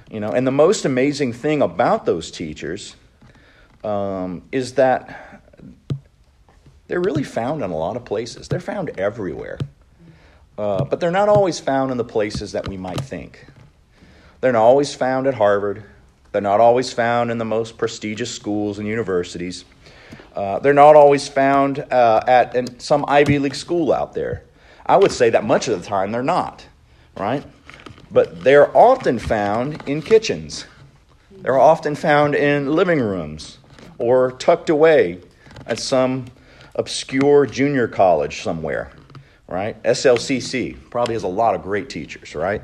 [0.10, 2.96] You know, and the most amazing thing about those teachers
[3.84, 5.44] um, is that
[6.88, 8.48] they're really found in a lot of places.
[8.48, 9.60] They're found everywhere,
[10.58, 13.46] uh, but they're not always found in the places that we might think.
[14.42, 15.84] They're not always found at Harvard.
[16.34, 19.66] They're not always found in the most prestigious schools and universities.
[20.36, 24.44] Uh, they're not always found uh, at some Ivy League school out there.
[24.84, 26.66] I would say that much of the time they're not,
[27.16, 27.46] right?
[28.10, 30.66] But they're often found in kitchens.
[31.32, 33.60] They're often found in living rooms
[34.00, 35.20] or tucked away
[35.68, 36.26] at some
[36.74, 38.92] obscure junior college somewhere,
[39.48, 39.82] right?
[39.84, 42.64] SLCC probably has a lot of great teachers, right?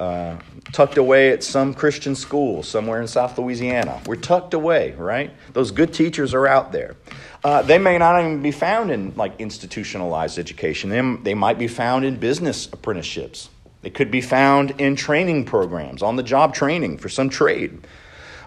[0.00, 0.38] Uh,
[0.72, 4.00] tucked away at some Christian school somewhere in South Louisiana.
[4.06, 5.30] We're tucked away, right?
[5.52, 6.96] Those good teachers are out there.
[7.44, 10.88] Uh, they may not even be found in like institutionalized education.
[10.88, 13.50] They, they might be found in business apprenticeships.
[13.82, 17.86] They could be found in training programs, on the job training for some trade.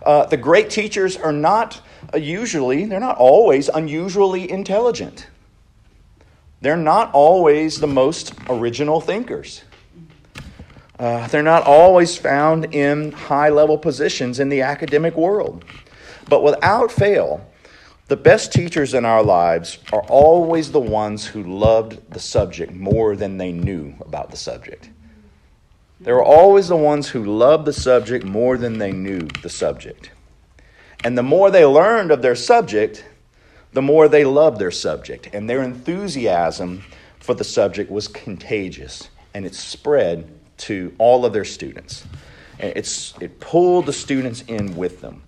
[0.04, 1.80] Uh, the great teachers are not
[2.16, 5.28] usually, they're not always unusually intelligent.
[6.62, 9.62] They're not always the most original thinkers.
[11.00, 15.66] Uh, they're not always found in high level positions in the academic world.
[16.30, 17.46] But without fail,
[18.08, 23.16] the best teachers in our lives are always the ones who loved the subject more
[23.16, 24.90] than they knew about the subject.
[26.00, 30.12] They were always the ones who loved the subject more than they knew the subject.
[31.04, 33.06] And the more they learned of their subject,
[33.72, 35.30] the more they loved their subject.
[35.34, 36.84] And their enthusiasm
[37.20, 42.06] for the subject was contagious and it spread to all of their students.
[42.60, 45.24] It's, it pulled the students in with them.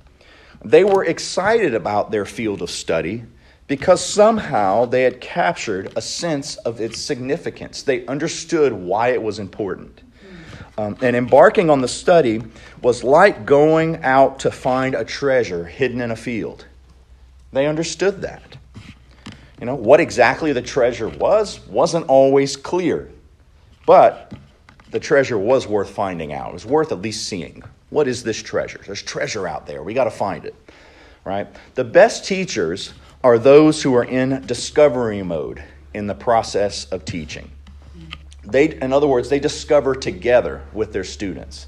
[0.63, 3.23] They were excited about their field of study
[3.67, 7.83] because somehow they had captured a sense of its significance.
[7.83, 10.01] They understood why it was important.
[10.77, 12.41] Um, and embarking on the study
[12.81, 16.65] was like going out to find a treasure hidden in a field.
[17.53, 18.57] They understood that.
[19.59, 23.09] You know, what exactly the treasure was wasn't always clear,
[23.85, 24.33] but
[24.95, 26.51] the treasure was worth finding out.
[26.51, 27.61] It was worth at least seeing.
[27.89, 28.79] What is this treasure?
[28.85, 29.83] There's treasure out there.
[29.83, 30.55] We got to find it,
[31.25, 31.49] right?
[31.73, 35.61] The best teachers are those who are in discovery mode
[35.93, 37.51] in the process of teaching.
[38.45, 41.67] They, in other words, they discover together with their students.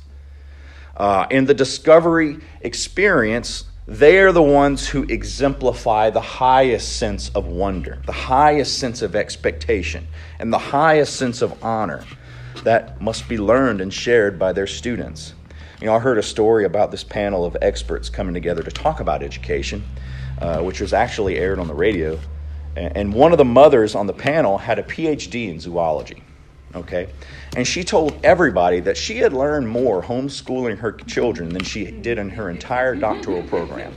[0.96, 7.46] Uh, in the discovery experience, they are the ones who exemplify the highest sense of
[7.46, 10.08] wonder, the highest sense of expectation,
[10.40, 12.06] and the highest sense of honor
[12.64, 15.34] that must be learned and shared by their students.
[15.80, 19.00] You know, I heard a story about this panel of experts coming together to talk
[19.00, 19.84] about education,
[20.42, 22.20] uh, which was actually aired on the radio.
[22.76, 26.24] And one of the mothers on the panel had a PhD in zoology
[26.76, 27.10] okay?
[27.56, 32.18] And she told everybody that she had learned more homeschooling her children than she did
[32.18, 33.96] in her entire doctoral program.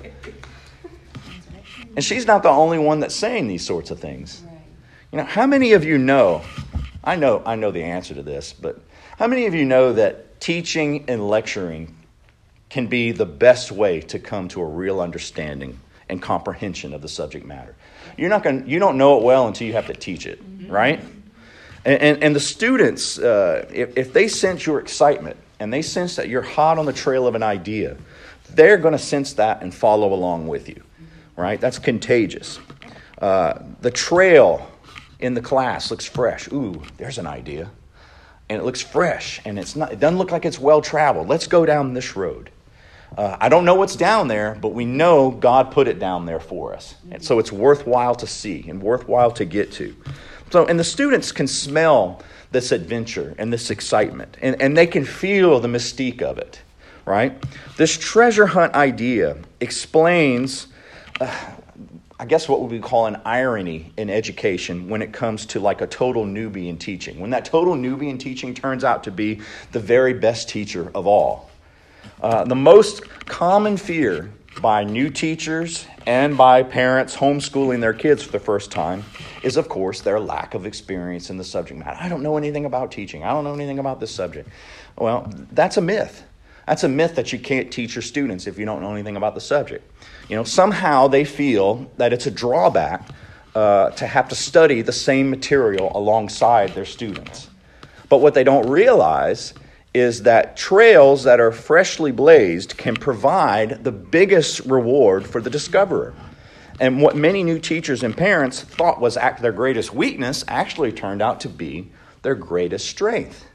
[1.96, 4.42] And she's not the only one that's saying these sorts of things.
[5.12, 6.42] You know, how many of you know?
[7.02, 8.80] I know I know the answer to this, but
[9.18, 11.96] how many of you know that teaching and lecturing
[12.68, 17.08] can be the best way to come to a real understanding and comprehension of the
[17.08, 17.74] subject matter?
[18.16, 21.00] You're not going you don't know it well until you have to teach it, right?
[21.84, 26.16] And, and, and the students, uh, if, if they sense your excitement and they sense
[26.16, 27.96] that you're hot on the trail of an idea,
[28.50, 30.82] they're going to sense that and follow along with you,
[31.36, 31.58] right?
[31.60, 32.58] That's contagious.
[33.18, 34.69] Uh, the trail
[35.20, 36.48] in the class looks fresh.
[36.52, 37.70] Ooh, there's an idea.
[38.48, 41.28] And it looks fresh and it's not, it doesn't look like it's well traveled.
[41.28, 42.50] Let's go down this road.
[43.16, 46.40] Uh, I don't know what's down there, but we know God put it down there
[46.40, 46.94] for us.
[47.10, 49.96] And so it's worthwhile to see and worthwhile to get to.
[50.50, 55.04] So, and the students can smell this adventure and this excitement, and, and they can
[55.04, 56.60] feel the mystique of it,
[57.04, 57.32] right?
[57.76, 60.66] This treasure hunt idea explains,
[61.20, 61.32] uh,
[62.20, 65.86] I guess, what we call an irony in education when it comes to like a
[65.86, 67.18] total newbie in teaching.
[67.18, 69.40] When that total newbie in teaching turns out to be
[69.72, 71.50] the very best teacher of all.
[72.20, 78.32] Uh, the most common fear by new teachers and by parents homeschooling their kids for
[78.32, 79.02] the first time
[79.42, 81.96] is, of course, their lack of experience in the subject matter.
[81.98, 83.24] I don't know anything about teaching.
[83.24, 84.46] I don't know anything about this subject.
[84.98, 86.22] Well, that's a myth.
[86.66, 89.34] That's a myth that you can't teach your students if you don't know anything about
[89.34, 89.90] the subject.
[90.30, 93.08] You know, somehow they feel that it's a drawback
[93.56, 97.50] uh, to have to study the same material alongside their students.
[98.08, 99.54] But what they don't realize
[99.92, 106.14] is that trails that are freshly blazed can provide the biggest reward for the discoverer.
[106.78, 111.40] And what many new teachers and parents thought was their greatest weakness actually turned out
[111.40, 111.90] to be
[112.22, 113.46] their greatest strength.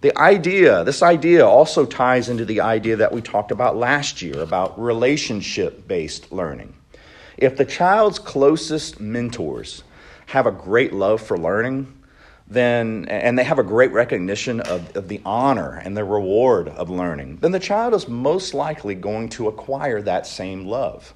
[0.00, 4.40] The idea, this idea also ties into the idea that we talked about last year
[4.40, 6.72] about relationship based learning.
[7.36, 9.82] If the child's closest mentors
[10.26, 11.92] have a great love for learning,
[12.46, 16.90] then and they have a great recognition of, of the honor and the reward of
[16.90, 21.12] learning, then the child is most likely going to acquire that same love.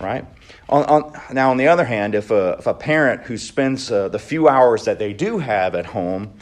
[0.00, 0.24] Right?
[0.68, 4.08] On, on, now, on the other hand, if a, if a parent who spends uh,
[4.08, 6.32] the few hours that they do have at home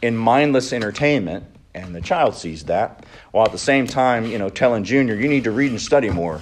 [0.00, 1.44] in mindless entertainment,
[1.74, 5.28] and the child sees that, while at the same time, you know, telling Junior, you
[5.28, 6.40] need to read and study more,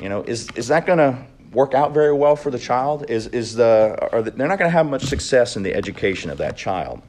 [0.00, 1.16] you know, is, is that going to
[1.52, 4.70] work out very well for the child is, is the, are the, they're not going
[4.70, 7.02] to have much success in the education of that child.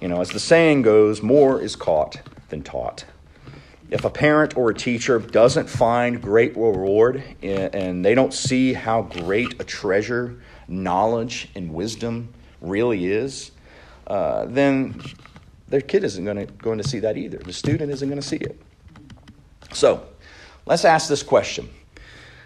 [0.00, 3.04] You know, as the saying goes, more is caught than taught.
[3.90, 9.02] If a parent or a teacher doesn't find great reward and they don't see how
[9.02, 13.52] great a treasure knowledge and wisdom really is,
[14.08, 15.00] uh, then
[15.68, 17.38] their kid isn't going to, going to see that either.
[17.38, 18.60] The student isn't going to see it.
[19.72, 20.06] So,
[20.64, 21.68] let's ask this question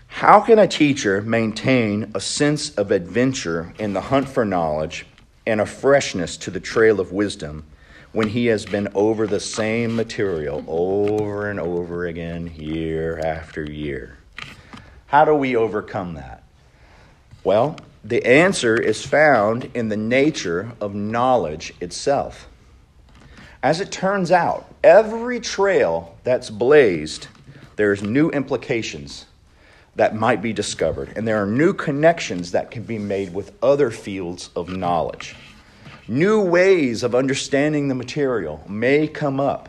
[0.07, 5.07] how can a teacher maintain a sense of adventure in the hunt for knowledge
[5.47, 7.65] and a freshness to the trail of wisdom
[8.13, 14.19] when he has been over the same material over and over again, year after year?
[15.07, 16.43] How do we overcome that?
[17.45, 22.49] Well, the answer is found in the nature of knowledge itself.
[23.63, 27.29] As it turns out, every trail that's blazed,
[27.77, 29.27] there's new implications
[29.97, 33.91] that might be discovered, and there are new connections that can be made with other
[33.91, 35.37] fields of knowledge.
[36.11, 39.69] New ways of understanding the material may come up.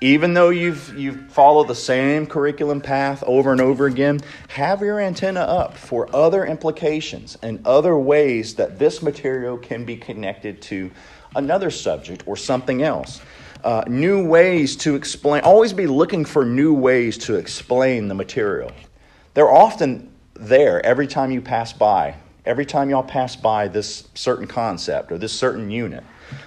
[0.00, 5.00] Even though you've, you've followed the same curriculum path over and over again, have your
[5.00, 10.92] antenna up for other implications and other ways that this material can be connected to
[11.34, 13.20] another subject or something else.
[13.64, 18.70] Uh, new ways to explain, always be looking for new ways to explain the material.
[19.34, 22.14] They're often there every time you pass by,
[22.46, 26.04] every time y'all pass by this certain concept or this certain unit.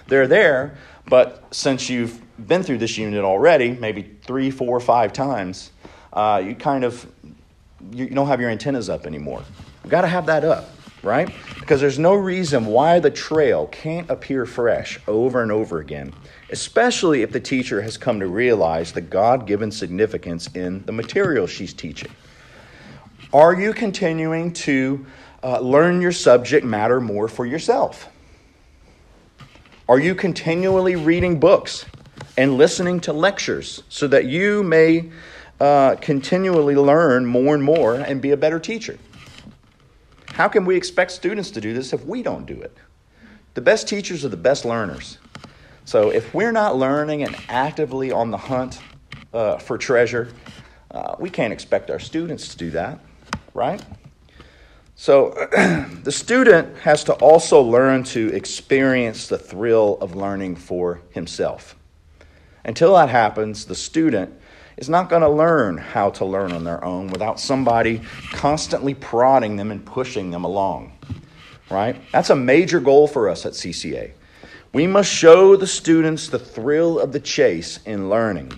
[0.08, 0.78] They're there,
[1.08, 5.72] but since you've been through this unit already, maybe three, four, five times,
[6.14, 7.06] uh, you kind of
[7.92, 9.44] you don't have your antennas up anymore.
[9.84, 10.70] You've got to have that up,
[11.04, 11.30] right?
[11.60, 16.14] Because there's no reason why the trail can't appear fresh over and over again,
[16.50, 21.48] especially if the teacher has come to realize the God given significance in the material
[21.48, 22.12] she's teaching.
[23.34, 25.06] Are you continuing to
[25.44, 28.10] uh, learn your subject matter more for yourself?
[29.90, 31.86] Are you continually reading books
[32.38, 35.10] and listening to lectures so that you may
[35.60, 38.98] uh, continually learn more and more and be a better teacher?
[40.34, 42.76] How can we expect students to do this if we don't do it?
[43.54, 45.18] The best teachers are the best learners.
[45.86, 48.80] So if we're not learning and actively on the hunt
[49.34, 50.30] uh, for treasure,
[50.92, 53.00] uh, we can't expect our students to do that
[53.58, 53.82] right?
[55.00, 55.30] So
[56.04, 61.76] the student has to also learn to experience the thrill of learning for himself.
[62.66, 64.34] Until that happens, the student
[64.76, 69.56] is not going to learn how to learn on their own without somebody constantly prodding
[69.56, 70.98] them and pushing them along.
[71.70, 72.02] Right?
[72.12, 74.12] That's a major goal for us at CCA.
[74.74, 78.52] We must show the students the thrill of the chase in learning.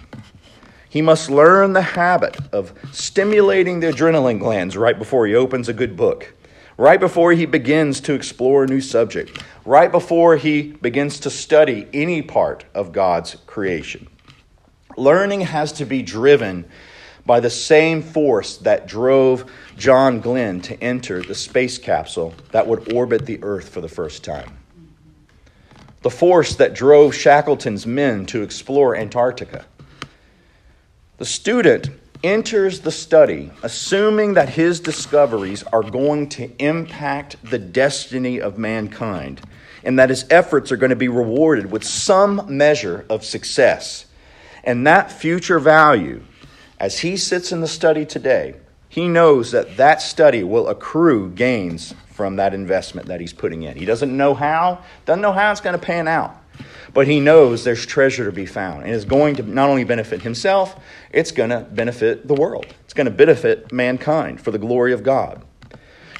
[0.90, 5.74] He must learn the habit of stimulating the adrenaline glands right before he opens a
[5.74, 6.34] good book,
[6.78, 11.88] right before he begins to explore a new subject, right before he begins to study
[11.94, 14.08] any part of God's creation.
[14.98, 16.66] Learning has to be driven
[17.24, 22.92] by the same force that drove John Glenn to enter the space capsule that would
[22.92, 24.58] orbit the Earth for the first time.
[26.02, 29.66] The force that drove Shackleton's men to explore Antarctica
[31.20, 31.90] the student
[32.24, 39.42] enters the study assuming that his discoveries are going to impact the destiny of mankind
[39.84, 44.06] and that his efforts are going to be rewarded with some measure of success.
[44.64, 46.24] And that future value,
[46.80, 48.56] as he sits in the study today,
[48.90, 53.78] he knows that that study will accrue gains from that investment that he's putting in.
[53.78, 56.36] He doesn't know how, doesn't know how it's going to pan out.
[56.94, 60.22] But he knows there's treasure to be found and is going to not only benefit
[60.22, 60.80] himself,
[61.12, 62.66] it's going to benefit the world.
[62.84, 65.44] It's going to benefit mankind for the glory of God.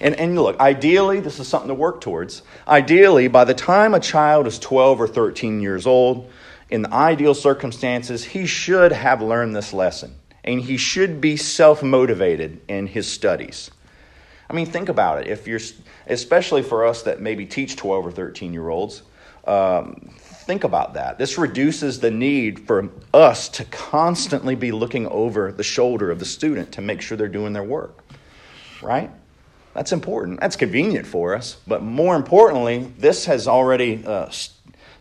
[0.02, 2.44] And, and look, ideally, this is something to work towards.
[2.68, 6.32] Ideally, by the time a child is 12 or 13 years old,
[6.70, 11.84] in the ideal circumstances, he should have learned this lesson and he should be self
[11.84, 13.72] motivated in his studies.
[14.50, 15.28] I mean, think about it.
[15.28, 15.60] If you're,
[16.08, 19.04] especially for us that maybe teach 12 or 13 year olds,
[19.46, 20.16] um,
[20.50, 21.20] think about that.
[21.20, 26.26] This reduces the need for us to constantly be looking over the shoulder of the
[26.26, 28.04] student to make sure they're doing their work,
[28.82, 29.12] right?
[29.76, 30.40] That's important.
[30.40, 31.58] That's convenient for us.
[31.68, 34.32] But more importantly, this has already uh,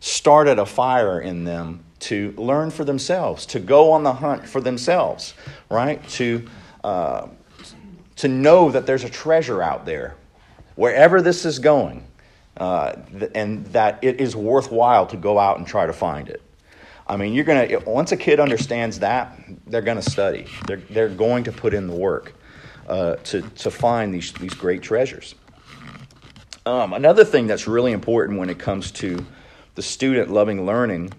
[0.01, 4.61] started a fire in them to learn for themselves, to go on the hunt for
[4.61, 5.33] themselves,
[5.71, 6.07] right?
[6.11, 6.47] To,
[6.85, 7.27] uh,
[8.17, 10.15] to know that there's a treasure out there,
[10.75, 12.07] wherever this is going,
[12.59, 12.97] uh,
[13.35, 16.43] and that it is worthwhile to go out and try to find it.
[17.07, 20.47] I mean, you're going to, once a kid understands that, they're going to study.
[20.67, 22.35] They're, they're going to put in the work
[22.87, 25.35] uh, to, to find these, these great treasures.
[26.67, 29.25] Um, another thing that's really important when it comes to
[29.75, 31.13] the student loving learning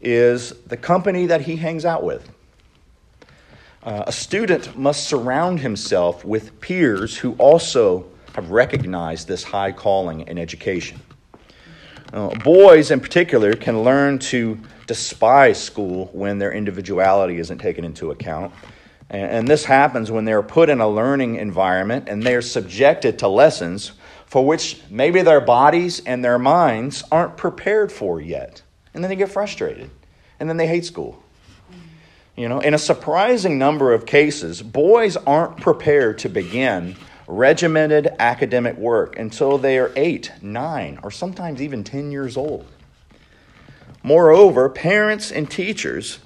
[0.00, 2.28] is the company that he hangs out with.
[3.84, 8.04] Uh, a student must surround himself with peers who also
[8.36, 11.00] have recognized this high calling in education.
[12.12, 18.10] Uh, boys, in particular, can learn to despise school when their individuality isn't taken into
[18.10, 18.52] account.
[19.08, 23.28] And, and this happens when they're put in a learning environment and they're subjected to
[23.28, 23.92] lessons
[24.26, 28.60] for which maybe their bodies and their minds aren't prepared for yet.
[28.92, 29.90] And then they get frustrated.
[30.38, 31.22] And then they hate school.
[32.36, 36.96] You know, in a surprising number of cases, boys aren't prepared to begin
[37.26, 42.66] regimented academic work until they are eight, nine, or sometimes even 10 years old.
[44.02, 46.20] Moreover, parents and teachers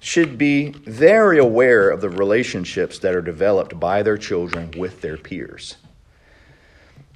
[0.00, 5.16] should be very aware of the relationships that are developed by their children with their
[5.16, 5.76] peers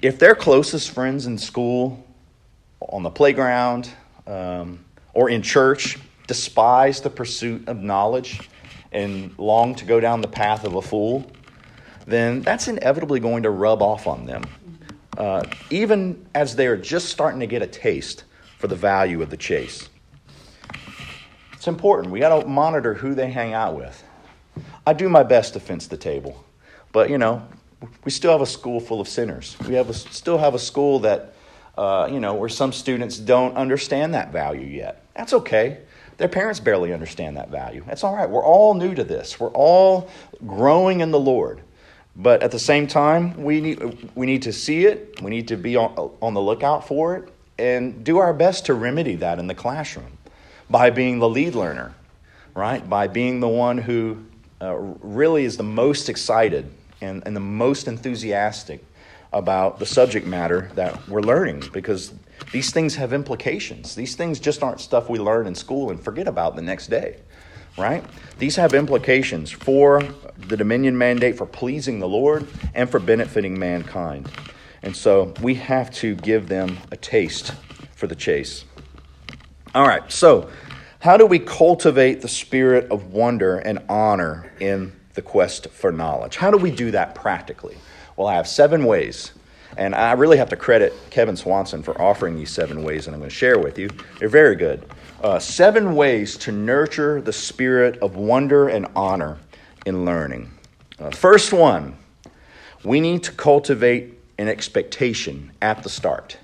[0.02, 2.06] if their closest friends in school,
[2.80, 3.90] on the playground,
[4.26, 4.82] um,
[5.12, 8.48] or in church despise the pursuit of knowledge
[8.92, 11.30] and long to go down the path of a fool,
[12.10, 14.44] then that's inevitably going to rub off on them,
[15.16, 18.24] uh, even as they are just starting to get a taste
[18.58, 19.88] for the value of the chase.
[21.52, 22.10] It's important.
[22.12, 24.02] We got to monitor who they hang out with.
[24.86, 26.44] I do my best to fence the table,
[26.92, 27.46] but you know,
[28.04, 29.56] we still have a school full of sinners.
[29.66, 31.34] We have a, still have a school that,
[31.76, 35.04] uh, you know, where some students don't understand that value yet.
[35.14, 35.78] That's okay.
[36.16, 37.82] Their parents barely understand that value.
[37.86, 38.28] That's all right.
[38.28, 39.40] We're all new to this.
[39.40, 40.10] We're all
[40.46, 41.62] growing in the Lord.
[42.16, 45.20] But at the same time, we need, we need to see it.
[45.22, 48.74] We need to be on, on the lookout for it and do our best to
[48.74, 50.18] remedy that in the classroom
[50.68, 51.94] by being the lead learner,
[52.54, 52.88] right?
[52.88, 54.24] By being the one who
[54.60, 58.84] uh, really is the most excited and, and the most enthusiastic
[59.32, 62.12] about the subject matter that we're learning because
[62.52, 63.94] these things have implications.
[63.94, 67.18] These things just aren't stuff we learn in school and forget about the next day,
[67.76, 68.04] right?
[68.38, 70.02] These have implications for
[70.36, 74.30] the dominion mandate for pleasing the Lord and for benefiting mankind.
[74.82, 77.52] And so we have to give them a taste
[77.94, 78.64] for the chase.
[79.74, 80.50] All right, so
[81.00, 86.36] how do we cultivate the spirit of wonder and honor in the quest for knowledge.
[86.36, 87.76] How do we do that practically?
[88.16, 89.32] Well, I have seven ways.
[89.76, 93.20] And I really have to credit Kevin Swanson for offering these seven ways, and I'm
[93.20, 93.88] going to share with you.
[94.18, 94.84] They're very good.
[95.20, 99.36] Uh, seven ways to nurture the spirit of wonder and honor
[99.84, 100.50] in learning.
[100.98, 101.94] Uh, first one,
[102.84, 106.38] we need to cultivate an expectation at the start.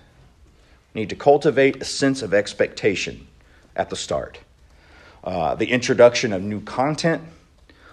[0.93, 3.27] We need to cultivate a sense of expectation
[3.75, 4.41] at the start.
[5.25, 7.23] Uh, the introduction of new content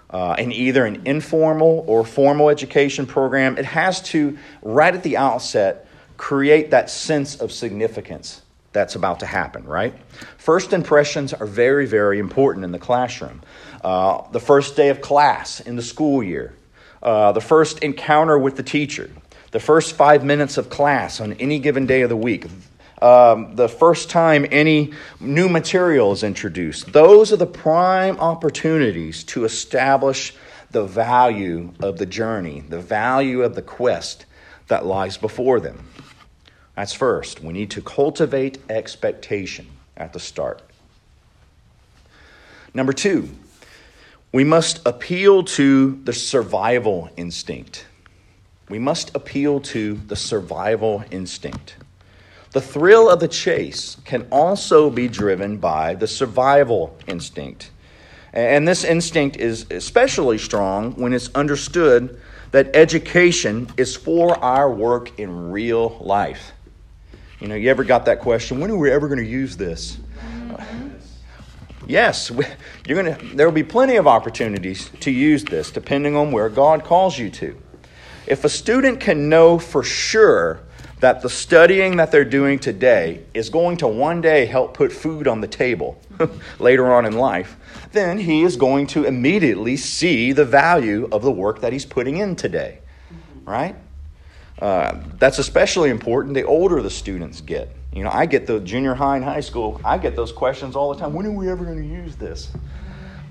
[0.10, 5.16] uh, in either an informal or formal education program, it has to, right at the
[5.16, 8.43] outset, create that sense of significance
[8.74, 9.94] that's about to happen, right?
[10.38, 13.42] First impressions are very, very important in the classroom.
[13.84, 16.54] Uh, the first day of class in the school year,
[17.02, 19.10] uh, the first encounter with the teacher,
[19.52, 22.48] the first five minutes of class on any given day of the week,
[23.02, 26.92] um, the first time any new material is introduced.
[26.94, 30.34] Those are the prime opportunities to establish
[30.72, 34.26] the value of the journey, the value of the quest
[34.68, 35.86] that lies before them.
[36.76, 37.42] That's first.
[37.42, 40.62] We need to cultivate expectation at the start.
[42.74, 43.30] Number two,
[44.32, 47.86] we must appeal to the survival instinct.
[48.70, 51.76] We must appeal to the survival instinct.
[52.52, 57.70] The thrill of the chase can also be driven by the survival instinct.
[58.32, 62.20] And this instinct is especially strong when it's understood
[62.50, 66.53] that education is for our work in real life.
[67.44, 69.98] You know, you ever got that question, when are we ever going to use this?
[69.98, 70.88] Mm-hmm.
[71.86, 72.32] Yes,
[72.88, 76.48] you're going to there will be plenty of opportunities to use this depending on where
[76.48, 77.62] God calls you to.
[78.28, 80.62] If a student can know for sure
[81.02, 85.28] that the studying that they're doing today is going to one day help put food
[85.28, 86.00] on the table
[86.60, 87.58] later on in life,
[87.92, 92.16] then he is going to immediately see the value of the work that he's putting
[92.16, 92.80] in today.
[93.44, 93.76] Right?
[94.64, 97.76] Uh, that's especially important the older the students get.
[97.92, 100.94] You know, I get the junior high and high school, I get those questions all
[100.94, 101.14] the time.
[101.14, 102.50] When are we ever going to use this?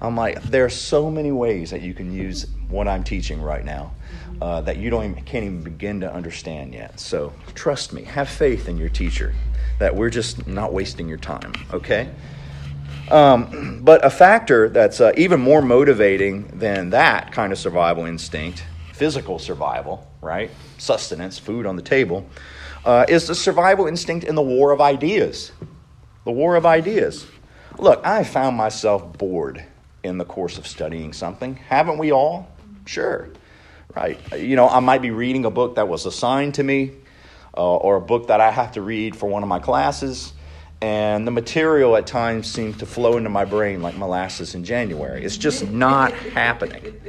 [0.03, 3.65] I'm like, there are so many ways that you can use what I'm teaching right
[3.65, 3.95] now
[4.43, 7.01] uh, that you don't even, can't even begin to understand yet.
[7.01, 9.35] So trust me, have faith in your teacher
[9.79, 12.11] that we're just not wasting your time, okay?
[13.11, 18.65] Um, but a factor that's uh, even more motivating than that kind of survival instinct,
[19.03, 20.49] physical survival, right?
[20.79, 22.25] Sustenance, food on the table,
[22.85, 25.51] uh, is the survival instinct in the war of ideas.
[26.25, 27.27] The war of ideas.
[27.81, 29.65] Look, I found myself bored
[30.05, 31.57] in the course of studying something.
[31.57, 32.49] Haven't we all?
[32.87, 33.29] Sure
[33.97, 34.19] right?
[34.39, 36.93] You know, I might be reading a book that was assigned to me
[37.57, 40.33] uh, or a book that I have to read for one of my classes,
[40.81, 45.25] and the material at times seems to flow into my brain like molasses in January.
[45.25, 47.01] It's just not happening.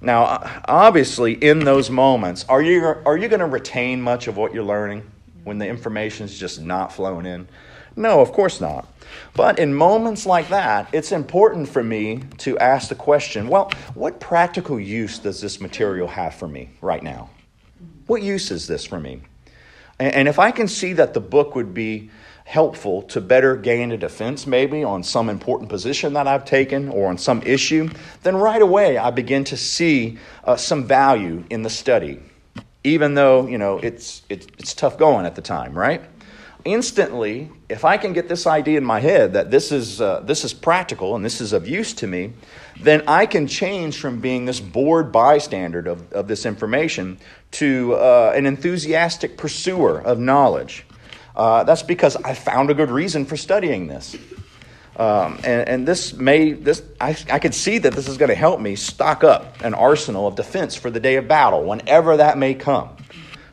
[0.00, 4.54] Now, obviously, in those moments, are you, are you going to retain much of what
[4.54, 5.10] you're learning
[5.44, 7.48] when the information is just not flowing in?
[7.96, 8.86] No, of course not.
[9.34, 14.20] But in moments like that, it's important for me to ask the question well, what
[14.20, 17.30] practical use does this material have for me right now?
[18.06, 19.22] What use is this for me?
[19.98, 22.10] And if I can see that the book would be
[22.48, 27.08] helpful to better gain a defense, maybe on some important position that I've taken or
[27.08, 27.90] on some issue,
[28.22, 32.20] then right away I begin to see uh, some value in the study,
[32.84, 36.00] even though you know it's, it's it's tough going at the time, right?
[36.64, 40.44] instantly, if I can get this idea in my head that this is, uh, this
[40.44, 42.32] is practical and this is of use to me,
[42.80, 47.18] then I can change from being this bored bystander of, of this information
[47.52, 50.84] to uh, an enthusiastic pursuer of knowledge.
[51.38, 54.16] Uh, that's because I found a good reason for studying this.
[54.96, 58.34] Um, and, and, this may, this, I, I could see that this is going to
[58.34, 62.36] help me stock up an arsenal of defense for the day of battle, whenever that
[62.36, 62.88] may come,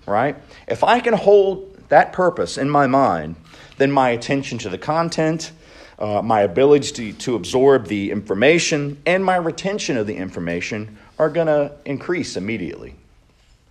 [0.07, 0.35] right?
[0.67, 3.35] If I can hold that purpose in my mind,
[3.77, 5.51] then my attention to the content,
[5.99, 11.29] uh, my ability to, to absorb the information, and my retention of the information are
[11.29, 12.95] going to increase immediately.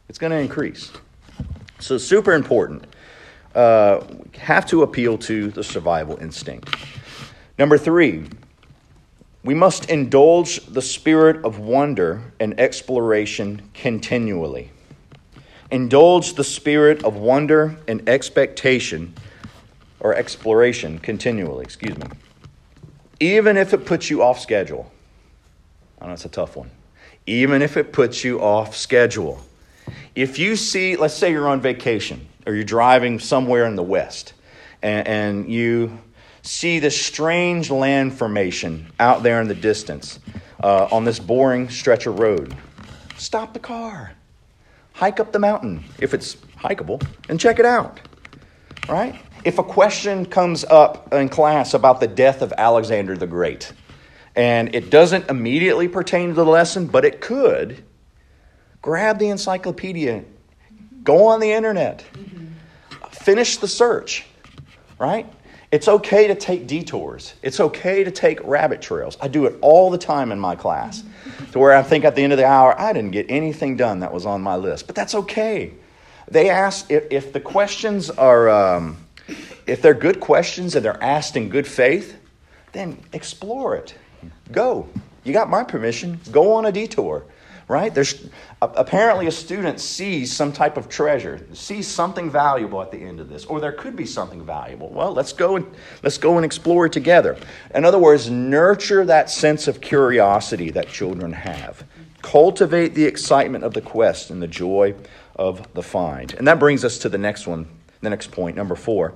[0.08, 0.92] It's going to increase.
[1.80, 2.86] So, super important.
[3.54, 4.04] Uh,
[4.36, 6.74] have to appeal to the survival instinct.
[7.58, 8.24] Number three,
[9.44, 14.70] we must indulge the spirit of wonder and exploration continually
[15.74, 19.12] indulge the spirit of wonder and expectation
[19.98, 22.06] or exploration continually, excuse me.
[23.18, 24.90] Even if it puts you off schedule.
[26.00, 26.70] I know it's a tough one.
[27.26, 29.40] Even if it puts you off schedule.
[30.14, 34.32] If you see, let's say you're on vacation or you're driving somewhere in the West
[34.82, 35.98] and, and you
[36.42, 40.18] see this strange land formation out there in the distance
[40.62, 42.54] uh, on this boring stretch of road,
[43.16, 44.14] stop the car
[44.94, 48.00] hike up the mountain if it's hikeable and check it out.
[48.88, 49.20] Right?
[49.44, 53.72] If a question comes up in class about the death of Alexander the Great,
[54.34, 57.84] and it doesn't immediately pertain to the lesson, but it could,
[58.80, 60.24] grab the encyclopedia,
[61.04, 62.04] go on the internet,
[63.10, 64.24] finish the search,
[64.98, 65.30] right?
[65.70, 67.34] It's okay to take detours.
[67.42, 69.16] It's okay to take rabbit trails.
[69.20, 71.02] I do it all the time in my class
[71.52, 74.00] to where I think at the end of the hour, I didn't get anything done
[74.00, 74.86] that was on my list.
[74.86, 75.74] But that's okay.
[76.28, 78.98] They ask if, if the questions are, um,
[79.66, 82.16] if they're good questions and they're asked in good faith,
[82.72, 83.94] then explore it.
[84.52, 84.88] Go.
[85.24, 86.20] You got my permission.
[86.30, 87.24] Go on a detour
[87.68, 87.94] right?
[87.94, 88.26] There's
[88.60, 93.28] apparently a student sees some type of treasure, sees something valuable at the end of
[93.28, 94.90] this, or there could be something valuable.
[94.90, 95.66] Well, let's go and
[96.02, 97.36] let's go and explore it together.
[97.74, 101.84] In other words, nurture that sense of curiosity that children have.
[102.22, 104.94] Cultivate the excitement of the quest and the joy
[105.36, 106.34] of the find.
[106.34, 107.66] And that brings us to the next one,
[108.00, 109.14] the next point, number 4.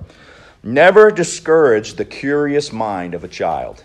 [0.61, 3.83] Never discourage the curious mind of a child.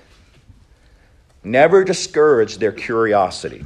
[1.43, 3.65] Never discourage their curiosity.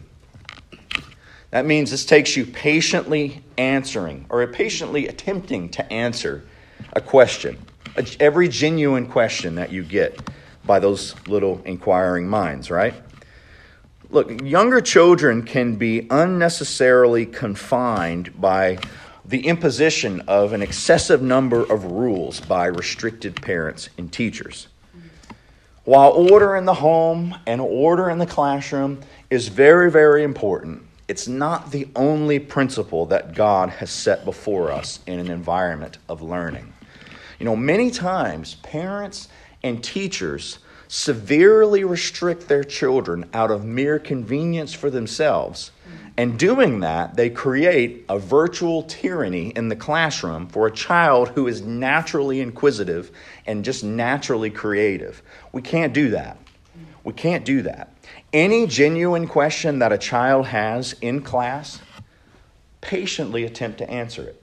[1.51, 6.44] That means this takes you patiently answering or patiently attempting to answer
[6.92, 7.59] a question,
[8.20, 10.20] every genuine question that you get
[10.64, 12.94] by those little inquiring minds, right?
[14.11, 18.78] Look, younger children can be unnecessarily confined by
[19.24, 24.68] the imposition of an excessive number of rules by restricted parents and teachers.
[25.84, 31.26] While order in the home and order in the classroom is very, very important, it's
[31.26, 36.72] not the only principle that God has set before us in an environment of learning.
[37.38, 39.28] You know, many times parents
[39.62, 45.70] and teachers severely restrict their children out of mere convenience for themselves.
[46.16, 51.46] And doing that, they create a virtual tyranny in the classroom for a child who
[51.46, 53.12] is naturally inquisitive
[53.46, 55.22] and just naturally creative.
[55.52, 56.38] We can't do that.
[57.04, 57.92] We can't do that.
[58.33, 61.81] Any genuine question that a child has in class,
[62.81, 64.43] patiently attempt to answer it.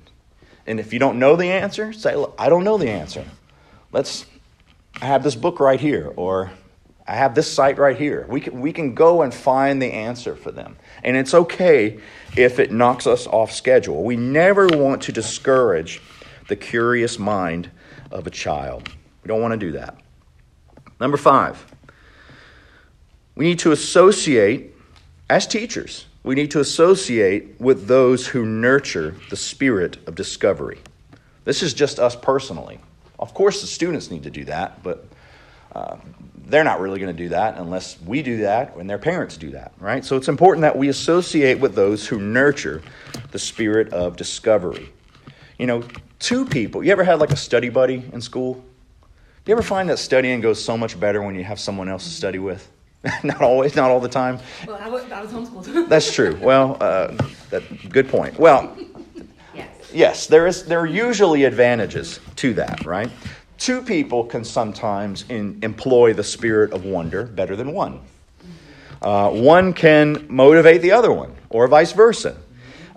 [0.68, 3.26] And if you don't know the answer, say, I don't know the answer.
[3.92, 4.26] Let's
[5.02, 6.52] I have this book right here, or
[7.06, 8.26] I have this site right here.
[8.30, 10.78] We can, we can go and find the answer for them.
[11.04, 12.00] And it's okay
[12.38, 14.04] if it knocks us off schedule.
[14.04, 16.02] We never want to discourage
[16.48, 17.70] the curious mind
[18.10, 18.90] of a child.
[19.24, 20.00] We don't want to do that.
[21.00, 21.66] Number five,
[23.36, 24.74] we need to associate,
[25.30, 30.80] as teachers, we need to associate with those who nurture the spirit of discovery.
[31.44, 32.80] This is just us personally.
[33.20, 35.06] Of course, the students need to do that, but
[35.74, 35.98] uh,
[36.48, 39.52] they're not really going to do that unless we do that and their parents do
[39.52, 40.04] that, right?
[40.04, 42.82] So it's important that we associate with those who nurture
[43.32, 44.92] the spirit of discovery.
[45.60, 45.84] You know,
[46.20, 48.54] two people, you ever had like a study buddy in school?
[48.54, 52.04] Do you ever find that studying goes so much better when you have someone else
[52.06, 52.72] to study with?
[53.24, 54.39] not always, not all the time.
[54.68, 55.89] Well, I was, I was homeschooled.
[55.89, 56.38] That's true.
[56.41, 57.16] Well, uh,
[57.49, 58.39] that, good point.
[58.39, 58.76] Well,
[59.93, 63.12] yes, there is there are usually advantages to that, right?
[63.58, 68.01] Two people can sometimes in, employ the spirit of wonder better than one.
[69.01, 72.38] Uh, one can motivate the other one, or vice versa.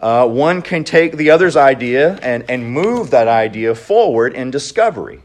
[0.01, 5.21] Uh, one can take the other's idea and, and move that idea forward in discovery.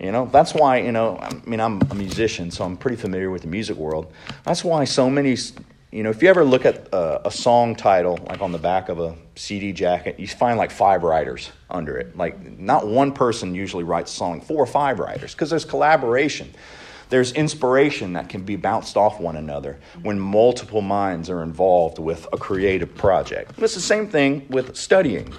[0.00, 3.30] You know, that's why, you know, I mean, I'm a musician, so I'm pretty familiar
[3.30, 4.12] with the music world.
[4.44, 5.36] That's why so many
[5.92, 8.88] you know, if you ever look at a, a, song title, like on the back
[8.88, 12.16] of a CD jacket, you find like five writers under it.
[12.16, 16.54] Like, not one person usually writes a song, four or five writers, because there's collaboration.
[17.08, 22.24] There's inspiration that can be bounced off one another when multiple minds are involved with
[22.32, 23.58] a creative project.
[23.58, 25.34] It's the same thing with studying.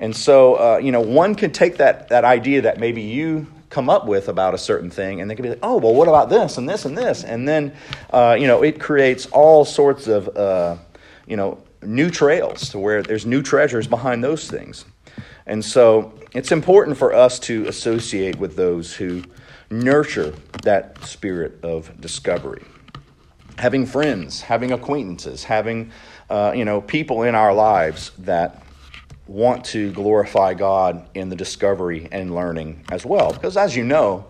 [0.00, 3.88] And so, uh, you know, one can take that, that idea that maybe you come
[3.88, 6.28] up with about a certain thing, and they can be like, oh, well, what about
[6.28, 7.24] this and this and this?
[7.24, 7.72] And then,
[8.10, 10.76] uh, you know, it creates all sorts of, uh,
[11.26, 14.84] you know, new trails to where there's new treasures behind those things.
[15.46, 19.24] And so it's important for us to associate with those who
[19.70, 22.62] nurture that spirit of discovery.
[23.56, 25.90] Having friends, having acquaintances, having,
[26.28, 28.62] uh, you know, people in our lives that
[29.26, 33.32] want to glorify God in the discovery and learning as well.
[33.32, 34.26] Because as you know,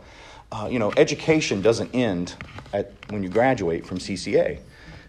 [0.51, 2.35] uh, you know, education doesn't end
[2.73, 4.61] at when you graduate from CCA.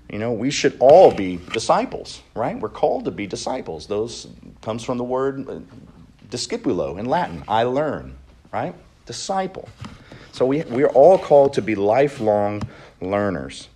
[0.10, 2.58] You know, we should all be disciples, right?
[2.58, 3.88] We're called to be disciples.
[3.88, 4.28] Those
[4.62, 5.60] comes from the word uh,
[6.30, 7.44] discipulo in Latin.
[7.48, 8.16] I learn,
[8.52, 8.76] right?
[9.06, 9.68] Disciple.
[10.32, 12.64] So we we are all called to be lifelong
[13.02, 13.70] learners.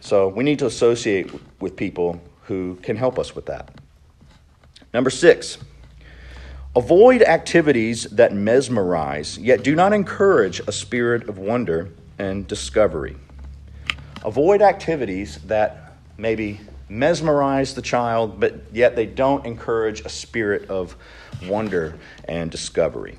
[0.00, 1.30] So we need to associate
[1.60, 3.70] with people who can help us with that.
[4.92, 5.58] Number six,
[6.74, 13.16] avoid activities that mesmerize, yet do not encourage a spirit of wonder and discovery.
[14.24, 20.96] Avoid activities that maybe mesmerize the child, but yet they don't encourage a spirit of
[21.46, 23.16] wonder and discovery.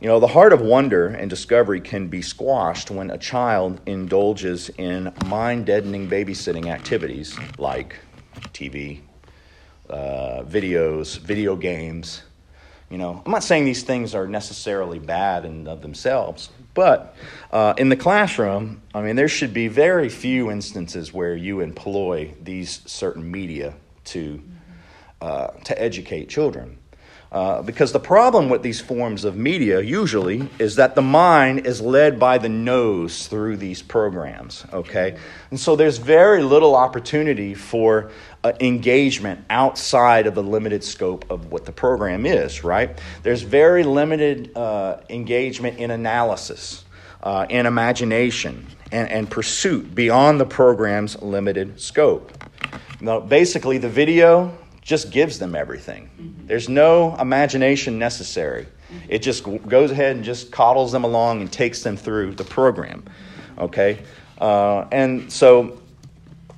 [0.00, 4.70] You know, the heart of wonder and discovery can be squashed when a child indulges
[4.78, 7.96] in mind deadening babysitting activities like
[8.52, 9.00] TV,
[9.90, 12.22] uh, videos, video games.
[12.90, 17.14] You know, I'm not saying these things are necessarily bad in of themselves, but
[17.52, 22.34] uh, in the classroom, I mean, there should be very few instances where you employ
[22.42, 23.74] these certain media
[24.04, 24.42] to
[25.20, 26.77] uh, to educate children.
[27.30, 31.78] Uh, because the problem with these forms of media usually is that the mind is
[31.78, 35.18] led by the nose through these programs, okay?
[35.50, 38.10] And so there's very little opportunity for
[38.44, 42.98] uh, engagement outside of the limited scope of what the program is, right?
[43.22, 46.84] There's very limited uh, engagement in analysis,
[47.22, 52.32] uh, in imagination, and, and pursuit beyond the program's limited scope.
[53.02, 54.56] Now, basically, the video
[54.88, 56.08] just gives them everything.
[56.46, 58.66] There's no imagination necessary.
[59.06, 63.04] It just goes ahead and just coddles them along and takes them through the program.
[63.58, 64.02] Okay?
[64.40, 65.78] Uh, and so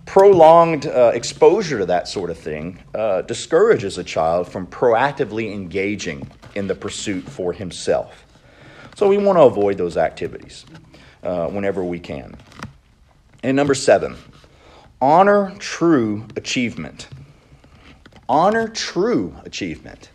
[0.07, 6.25] prolonged uh, exposure to that sort of thing uh, discourages a child from proactively engaging
[6.55, 8.27] in the pursuit for himself.
[8.95, 10.67] So we want to avoid those activities
[11.25, 12.37] uh, whenever we can.
[13.43, 14.15] And number seven,
[15.01, 17.09] honor true achievement.
[18.31, 20.09] Honor true achievement.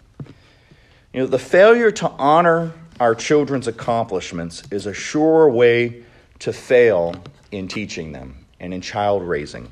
[1.11, 6.05] You know, the failure to honor our children's accomplishments is a sure way
[6.39, 7.13] to fail
[7.51, 9.69] in teaching them and in child raising.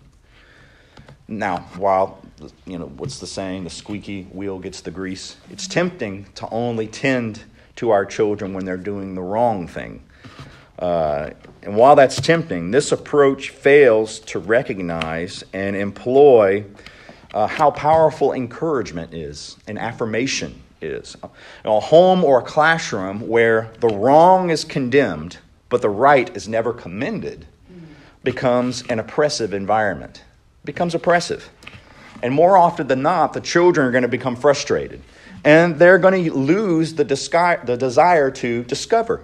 [1.29, 2.21] Now, while,
[2.65, 3.63] you know, what's the saying?
[3.63, 5.37] The squeaky wheel gets the grease.
[5.49, 7.45] It's tempting to only tend
[7.77, 10.03] to our children when they're doing the wrong thing.
[10.77, 11.29] Uh,
[11.61, 16.65] and while that's tempting, this approach fails to recognize and employ
[17.33, 21.15] uh, how powerful encouragement is and affirmation is.
[21.65, 25.37] a home or a classroom where the wrong is condemned
[25.69, 27.47] but the right is never commended
[28.23, 30.23] becomes an oppressive environment
[30.65, 31.49] becomes oppressive.
[32.21, 35.01] And more often than not, the children are going to become frustrated.
[35.43, 39.21] And they're going to lose the, disci- the desire to discover.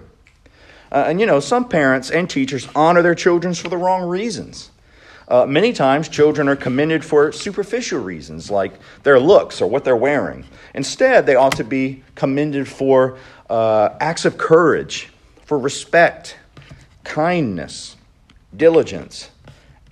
[0.92, 4.69] Uh, and you know, some parents and teachers honor their children for the wrong reasons.
[5.30, 8.72] Uh, many times, children are commended for superficial reasons, like
[9.04, 10.44] their looks or what they're wearing.
[10.74, 13.16] Instead, they ought to be commended for
[13.48, 15.08] uh, acts of courage,
[15.46, 16.36] for respect,
[17.04, 17.96] kindness,
[18.56, 19.30] diligence,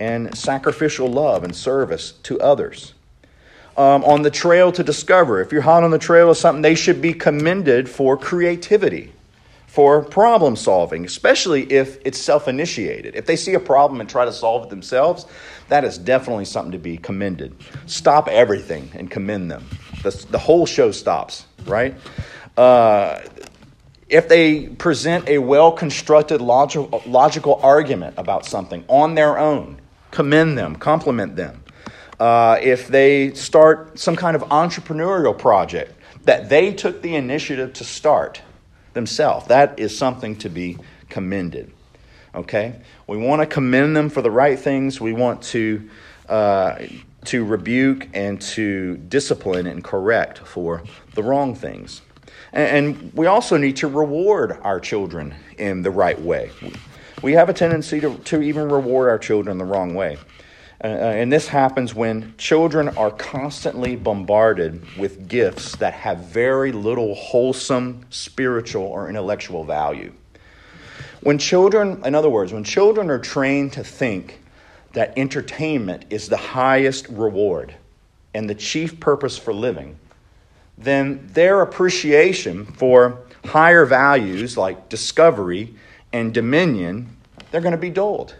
[0.01, 2.93] and sacrificial love and service to others.
[3.77, 6.75] Um, on the trail to discover, if you're hot on the trail of something, they
[6.75, 9.13] should be commended for creativity,
[9.69, 13.15] for problem solving, especially if it's self initiated.
[13.15, 15.27] If they see a problem and try to solve it themselves,
[15.67, 17.55] that is definitely something to be commended.
[17.85, 19.63] Stop everything and commend them.
[20.01, 21.95] The, the whole show stops, right?
[22.57, 23.21] Uh,
[24.09, 30.57] if they present a well constructed logical, logical argument about something on their own, commend
[30.57, 31.63] them, compliment them.
[32.19, 35.93] Uh, if they start some kind of entrepreneurial project
[36.23, 38.41] that they took the initiative to start
[38.99, 40.77] themselves, that is something to be
[41.07, 41.71] commended.
[42.35, 42.75] Okay?
[43.07, 44.99] We want to commend them for the right things.
[44.99, 45.89] We want to,
[46.27, 46.79] uh,
[47.25, 50.83] to rebuke and to discipline and correct for
[51.13, 52.01] the wrong things.
[52.51, 56.51] And, and we also need to reward our children in the right way.
[57.21, 60.17] We have a tendency to, to even reward our children the wrong way.
[60.81, 66.71] Uh, uh, and this happens when children are constantly bombarded with gifts that have very
[66.71, 70.13] little wholesome spiritual or intellectual value.
[71.21, 74.41] When children, in other words, when children are trained to think
[74.93, 77.75] that entertainment is the highest reward
[78.33, 79.99] and the chief purpose for living,
[80.77, 85.75] then their appreciation for higher values like discovery
[86.13, 87.17] and dominion,
[87.51, 88.35] they're going to be dulled.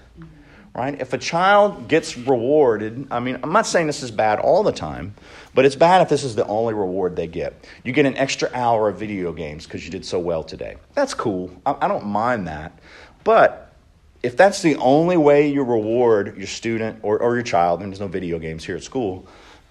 [0.76, 1.00] Right?
[1.02, 4.72] If a child gets rewarded, I mean, I'm not saying this is bad all the
[4.72, 5.16] time,
[5.54, 7.68] but it's bad if this is the only reward they get.
[7.84, 10.78] You get an extra hour of video games because you did so well today.
[10.94, 11.52] That's cool.
[11.66, 12.80] I, don't mind that.
[13.24, 13.74] But
[14.22, 18.00] if that's the only way you reward your student or, or your child, and there's
[18.00, 19.28] no video games here at school,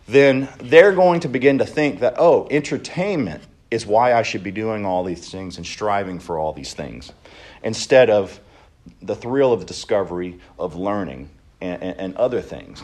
[0.09, 4.51] then they're going to begin to think that, oh, entertainment is why I should be
[4.51, 7.12] doing all these things and striving for all these things
[7.62, 8.40] instead of
[9.03, 11.30] the thrill of discovery of learning
[11.61, 12.82] and, and, and other things.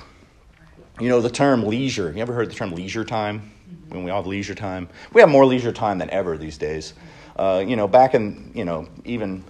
[1.01, 3.51] You know, the term leisure, you ever heard the term leisure time?
[3.89, 4.89] When we all have leisure time?
[5.13, 6.95] We have more leisure time than ever these days.
[7.37, 9.45] Uh, you know, back in, you know, even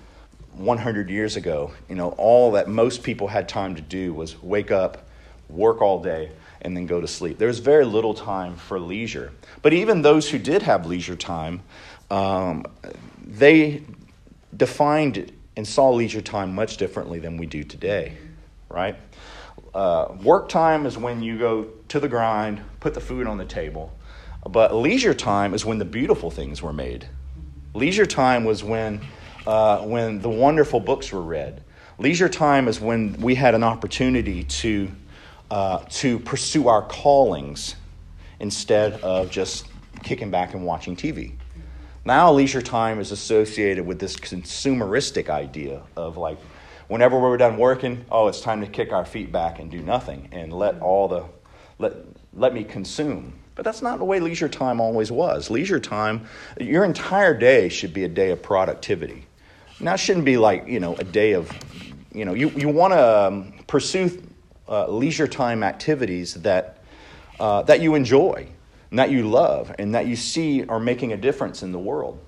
[0.55, 4.71] 100 years ago, you know, all that most people had time to do was wake
[4.71, 5.07] up,
[5.49, 6.31] work all day,
[6.63, 7.39] and then go to sleep.
[7.39, 9.33] There was very little time for leisure.
[9.61, 11.61] But even those who did have leisure time,
[12.11, 12.65] um,
[13.23, 13.83] they
[14.57, 18.17] defined and saw leisure time much differently than we do today,
[18.69, 18.97] right?
[19.75, 23.45] Uh, work time is when you go to the grind, put the food on the
[23.45, 23.93] table.
[24.49, 27.09] But leisure time is when the beautiful things were made.
[27.73, 29.01] Leisure time was when,
[29.47, 31.63] uh, when the wonderful books were read.
[31.99, 34.91] Leisure time is when we had an opportunity to,
[35.51, 37.77] uh, to pursue our callings
[38.41, 39.67] instead of just
[40.03, 41.33] kicking back and watching TV.
[42.07, 46.39] Now, leisure time is associated with this consumeristic idea of like,
[46.89, 50.29] whenever we're done working, oh, it's time to kick our feet back and do nothing
[50.31, 51.25] and let all the,
[51.79, 51.95] let,
[52.35, 53.33] let me consume.
[53.55, 55.49] But that's not the way leisure time always was.
[55.49, 56.27] Leisure time,
[56.61, 59.25] your entire day should be a day of productivity.
[59.81, 61.51] Now, it shouldn't be like, you know, a day of,
[62.13, 64.23] you know, you, you want to um, pursue
[64.69, 66.85] uh, leisure time activities that,
[67.41, 68.47] uh, that you enjoy
[68.91, 72.18] and that you love and that you see are making a difference in the world.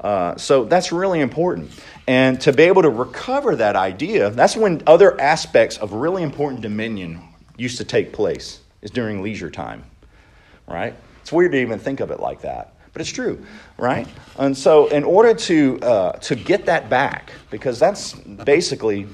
[0.00, 1.70] Uh, so that's really important.
[2.06, 6.60] And to be able to recover that idea, that's when other aspects of really important
[6.60, 7.22] dominion
[7.56, 9.84] used to take place, is during leisure time,
[10.66, 10.94] right?
[11.22, 13.46] It's weird to even think of it like that, but it's true,
[13.78, 14.06] right?
[14.38, 19.06] And so, in order to, uh, to get that back, because that's basically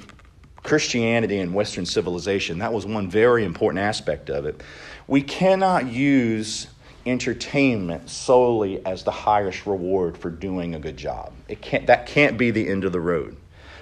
[0.65, 4.61] Christianity and Western civilization, that was one very important aspect of it.
[5.07, 6.67] We cannot use
[7.07, 11.33] entertainment solely as the highest reward for doing a good job.
[11.49, 13.37] It can't, that can't be the end of the road.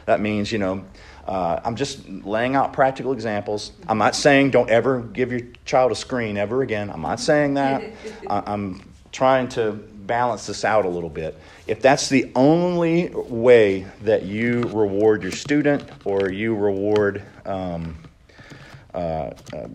[0.06, 0.84] That means, you know,
[1.26, 3.72] uh, I'm just laying out practical examples.
[3.86, 6.88] I'm not saying don't ever give your child a screen ever again.
[6.88, 7.82] I'm not saying that.
[8.30, 11.38] I, am trying to balance this out a little bit.
[11.66, 17.98] If that's the only way that you reward your student or you reward um,
[18.94, 19.32] uh, uh,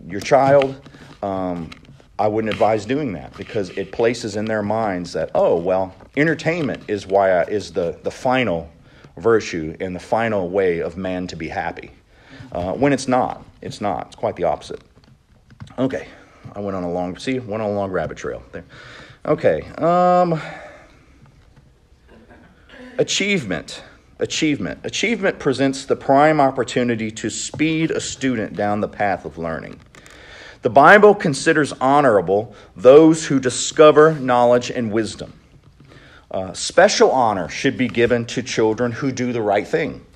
[0.08, 0.80] your child,
[1.22, 1.70] um,
[2.18, 6.84] I wouldn't advise doing that because it places in their minds that, oh, well, entertainment
[6.86, 8.70] is why I, is the, the final
[9.16, 11.90] virtue and the final way of man to be happy.
[12.52, 14.06] Uh, when it's not, it's not.
[14.06, 14.80] It's quite the opposite.
[15.76, 16.06] Okay,
[16.54, 18.64] I went on a long, see, went on a long rabbit trail there.
[19.26, 20.40] Okay, um,
[22.98, 23.82] achievement.
[24.20, 24.78] Achievement.
[24.84, 29.80] Achievement presents the prime opportunity to speed a student down the path of learning.
[30.64, 35.34] The Bible considers honorable those who discover knowledge and wisdom.
[36.30, 40.06] Uh, special honor should be given to children who do the right thing.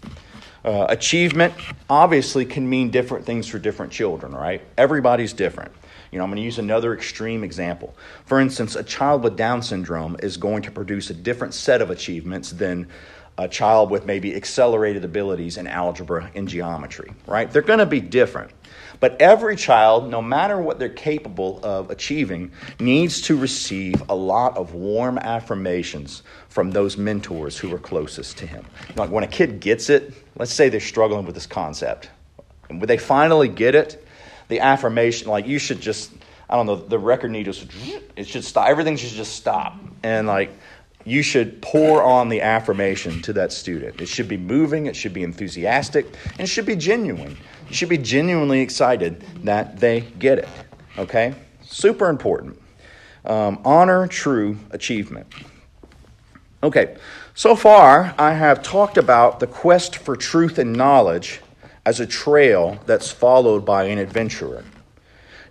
[0.64, 1.52] Uh, achievement
[1.90, 4.62] obviously can mean different things for different children, right?
[4.78, 5.70] Everybody's different.
[6.10, 7.94] You know, I'm going to use another extreme example.
[8.24, 11.90] For instance, a child with Down syndrome is going to produce a different set of
[11.90, 12.88] achievements than
[13.36, 17.50] a child with maybe accelerated abilities in algebra and geometry, right?
[17.50, 18.50] They're going to be different.
[19.00, 24.56] But every child, no matter what they're capable of achieving, needs to receive a lot
[24.56, 28.64] of warm affirmations from those mentors who are closest to him.
[28.96, 32.10] Like when a kid gets it, let's say they're struggling with this concept,
[32.68, 34.04] and when they finally get it,
[34.48, 36.12] the affirmation, like you should just,
[36.48, 37.64] I don't know, the record needles,
[38.16, 38.68] it should stop.
[38.68, 39.76] Everything should just stop.
[40.02, 40.50] And like,
[41.04, 44.00] you should pour on the affirmation to that student.
[44.00, 47.36] It should be moving, it should be enthusiastic, and it should be genuine.
[47.68, 50.48] You should be genuinely excited that they get it.
[50.96, 51.34] Okay?
[51.62, 52.60] Super important.
[53.24, 55.26] Um, honor true achievement.
[56.62, 56.96] Okay,
[57.34, 61.40] so far I have talked about the quest for truth and knowledge
[61.86, 64.64] as a trail that's followed by an adventurer.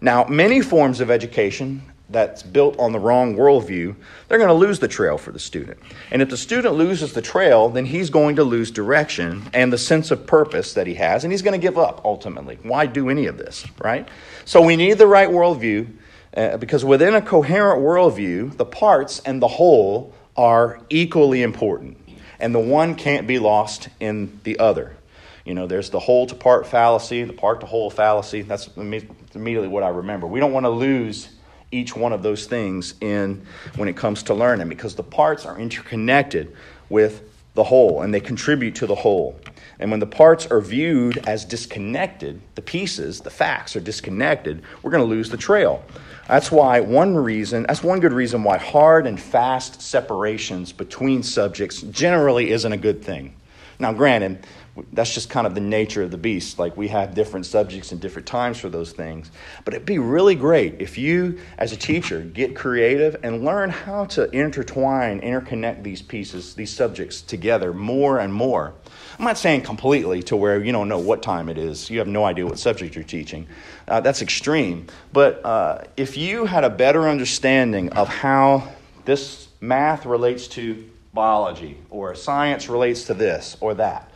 [0.02, 3.96] Now, many forms of education that's built on the wrong worldview,
[4.28, 5.78] they're going to lose the trail for the student.
[6.12, 9.78] And if the student loses the trail, then he's going to lose direction and the
[9.78, 12.60] sense of purpose that he has, and he's going to give up ultimately.
[12.64, 14.08] Why do any of this, right?
[14.46, 15.88] So we need the right worldview
[16.36, 21.98] uh, because within a coherent worldview, the parts and the whole are equally important,
[22.40, 24.96] and the one can't be lost in the other.
[25.44, 28.42] You know, there's the whole to part fallacy, the part to whole fallacy.
[28.42, 30.28] That's immediately what I remember.
[30.28, 31.30] We don't want to lose
[31.72, 33.46] each one of those things in
[33.76, 36.56] when it comes to learning because the parts are interconnected
[36.90, 37.24] with
[37.56, 39.38] the whole and they contribute to the whole.
[39.80, 44.92] And when the parts are viewed as disconnected, the pieces, the facts are disconnected, we're
[44.92, 45.84] going to lose the trail.
[46.28, 51.82] That's why one reason, that's one good reason why hard and fast separations between subjects
[51.82, 53.34] generally isn't a good thing.
[53.80, 54.46] Now, granted,
[54.94, 56.60] that's just kind of the nature of the beast.
[56.60, 59.32] Like we have different subjects and different times for those things.
[59.66, 64.06] But it'd be really great if you, as a teacher, get creative and learn how
[64.06, 68.74] to intertwine, interconnect these pieces, these subjects together more and more.
[69.18, 72.08] I'm not saying completely to where you don't know what time it is, you have
[72.08, 73.48] no idea what subject you're teaching.
[73.88, 74.88] Uh, that's extreme.
[75.14, 78.68] But uh, if you had a better understanding of how
[79.06, 84.07] this math relates to biology or science relates to this or that,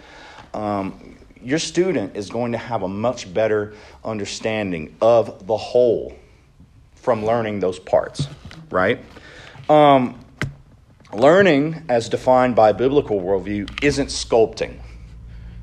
[0.54, 3.74] um, your student is going to have a much better
[4.04, 6.16] understanding of the whole
[6.95, 8.28] from learning those parts,
[8.70, 9.04] right?
[9.70, 10.24] Um,
[11.14, 14.80] learning, as defined by biblical worldview, isn't sculpting.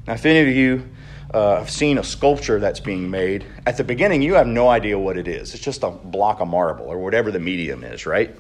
[0.07, 0.89] Now, if any of you
[1.33, 4.99] uh, have seen a sculpture that's being made, at the beginning you have no idea
[4.99, 5.55] what it is.
[5.55, 8.35] It's just a block of marble or whatever the medium is, right?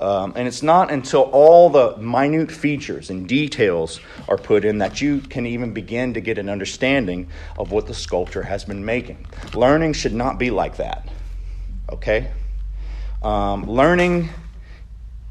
[0.00, 5.00] Um, and it's not until all the minute features and details are put in that
[5.00, 9.26] you can even begin to get an understanding of what the sculptor has been making.
[9.54, 11.08] Learning should not be like that,
[11.90, 12.32] okay?
[13.22, 14.30] Um, learning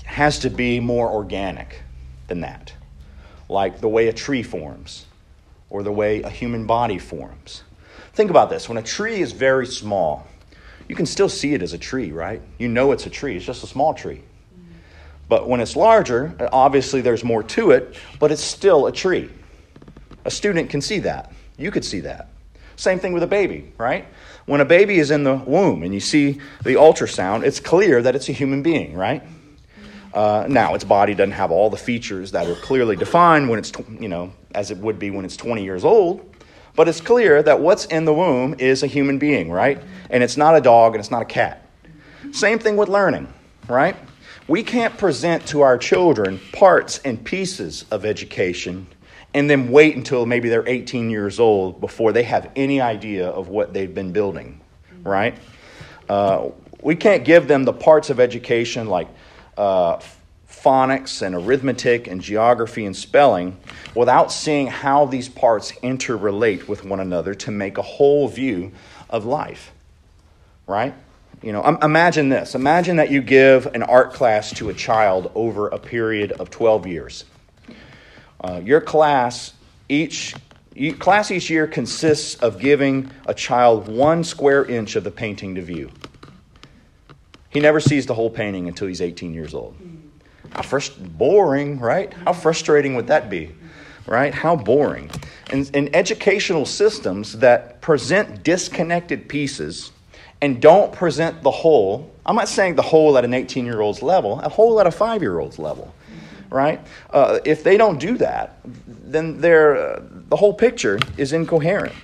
[0.06, 1.82] has to be more organic
[2.28, 2.74] than that,
[3.50, 5.06] like the way a tree forms
[5.70, 7.64] or the way a human body forms.
[8.14, 10.26] Think about this when a tree is very small,
[10.88, 12.42] you can still see it as a tree, right?
[12.60, 14.22] You know it's a tree, it's just a small tree.
[15.34, 19.32] But when it's larger, obviously there's more to it, but it's still a tree.
[20.26, 21.32] A student can see that.
[21.58, 22.28] You could see that.
[22.76, 24.06] Same thing with a baby, right?
[24.46, 28.16] When a baby is in the womb and you see the ultrasound, it's clear that
[28.16, 29.24] it's a human being, right?
[30.14, 33.72] Uh, now, its body doesn't have all the features that are clearly defined when it's,
[34.00, 36.32] you know, as it would be when it's 20 years old,
[36.76, 39.82] but it's clear that what's in the womb is a human being, right?
[40.12, 41.68] And it's not a dog and it's not a cat.
[42.32, 43.34] Same thing with learning,
[43.68, 43.96] right?
[44.48, 48.88] We can't present to our children parts and pieces of education
[49.34, 53.48] and then wait until maybe they're 18 years old before they have any idea of
[53.48, 54.60] what they've been building,
[55.04, 55.38] right?
[56.10, 56.50] Uh,
[56.82, 59.08] we can't give them the parts of education like
[59.58, 59.98] uh,
[60.50, 63.58] phonics and arithmetic and geography and spelling
[63.96, 68.74] without seeing how these parts interrelate with one another to make a whole view
[69.10, 69.72] of life,
[70.68, 70.94] right?
[71.44, 72.56] You know, imagine this.
[72.56, 76.88] Imagine that you give an art class to a child over a period of 12
[76.88, 77.26] years.
[78.42, 79.54] Uh, your class
[79.90, 80.36] each
[81.00, 85.62] class each year consists of giving a child one square inch of the painting to
[85.62, 85.92] view.
[87.50, 89.76] He never sees the whole painting until he's 18 years old.
[90.52, 92.12] How frust- boring, right?
[92.12, 93.52] How frustrating would that be,
[94.08, 94.34] right?
[94.34, 95.12] How boring.
[95.52, 99.92] And, and educational systems that present disconnected pieces
[100.44, 104.02] and don't present the whole, I'm not saying the whole at an 18 year old's
[104.02, 105.94] level, a whole at a five year old's level
[106.54, 106.80] right?
[107.10, 111.96] Uh, if they don't do that, then uh, the whole picture is incoherent.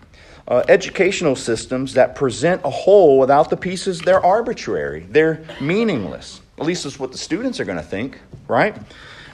[0.48, 6.42] Uh, educational systems that present a whole without the pieces, they're arbitrary, they're meaningless.
[6.58, 8.18] At least that's what the students are going to think,
[8.48, 8.76] right?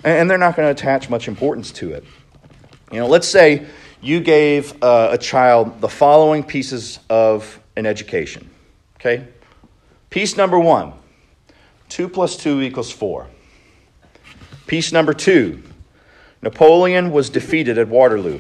[0.03, 2.03] And, they're not going to attach much importance to it.
[2.91, 3.65] You know, let's say
[4.01, 8.49] you gave uh, a child the following pieces of an education,
[9.05, 9.27] okay?
[10.09, 10.93] Piece number one
[11.89, 13.27] 2 plus 2 equals 4.
[14.67, 15.61] Piece number two
[16.41, 18.39] Napoleon was defeated at Waterloo.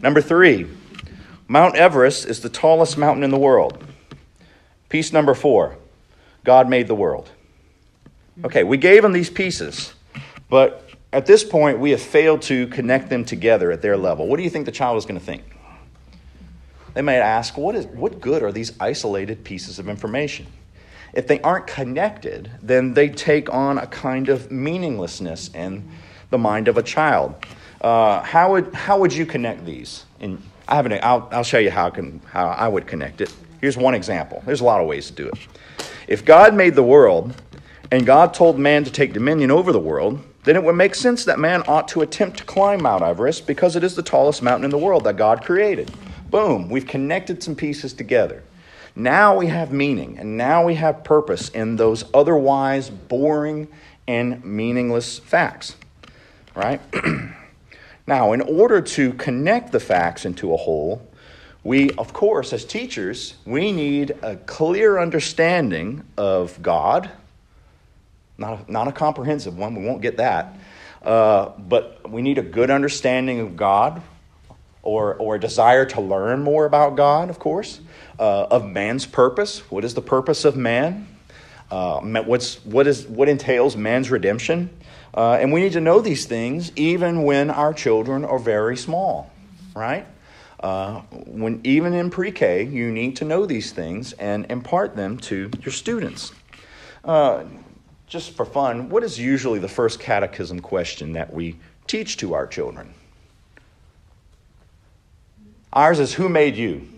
[0.00, 0.66] Number three,
[1.48, 3.82] Mount Everest is the tallest mountain in the world.
[4.88, 5.76] Piece number four,
[6.44, 7.30] God made the world.
[8.44, 9.94] Okay, we gave them these pieces,
[10.48, 14.26] but at this point, we have failed to connect them together at their level.
[14.26, 15.53] What do you think the child is going to think?
[16.94, 20.46] They might ask, what, is, what good are these isolated pieces of information?
[21.14, 25.88] if they aren't connected, then they take on a kind of meaninglessness in
[26.30, 27.34] the mind of a child.
[27.80, 30.04] Uh, how, would, how would you connect these?
[30.20, 33.32] And I have an, I'll, I'll show you how, can, how I would connect it.
[33.60, 34.42] Here's one example.
[34.44, 35.38] There's a lot of ways to do it.
[36.08, 37.34] If God made the world
[37.90, 41.24] and God told man to take dominion over the world, then it would make sense
[41.24, 44.64] that man ought to attempt to climb Mount Everest because it is the tallest mountain
[44.64, 45.90] in the world that God created.
[46.34, 48.42] Boom, we've connected some pieces together.
[48.96, 53.68] Now we have meaning, and now we have purpose in those otherwise boring
[54.08, 55.76] and meaningless facts.
[56.56, 56.80] Right?
[58.08, 61.08] now, in order to connect the facts into a whole,
[61.62, 67.12] we, of course, as teachers, we need a clear understanding of God.
[68.38, 70.52] Not a, not a comprehensive one, we won't get that.
[71.00, 74.02] Uh, but we need a good understanding of God
[74.84, 77.80] or, or a desire to learn more about God, of course
[78.18, 79.70] uh, of man's purpose.
[79.70, 81.08] What is the purpose of man?
[81.70, 84.70] Uh, what's, what, is, what entails man's redemption?
[85.12, 89.30] Uh, and we need to know these things even when our children are very small,
[89.74, 90.06] right?
[90.60, 95.50] Uh, when even in pre-K, you need to know these things and impart them to
[95.62, 96.32] your students.
[97.04, 97.44] Uh,
[98.06, 101.56] just for fun, what is usually the first catechism question that we
[101.86, 102.94] teach to our children?
[105.74, 106.88] Ours is Who made you?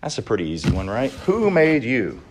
[0.00, 1.10] That's a pretty easy one, right?
[1.10, 2.22] Who made you?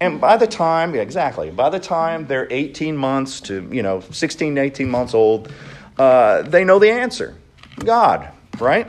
[0.00, 4.58] And by the time, exactly, by the time they're 18 months to, you know, 16,
[4.58, 5.50] 18 months old,
[5.98, 7.34] uh, they know the answer
[7.82, 8.30] God,
[8.60, 8.86] right?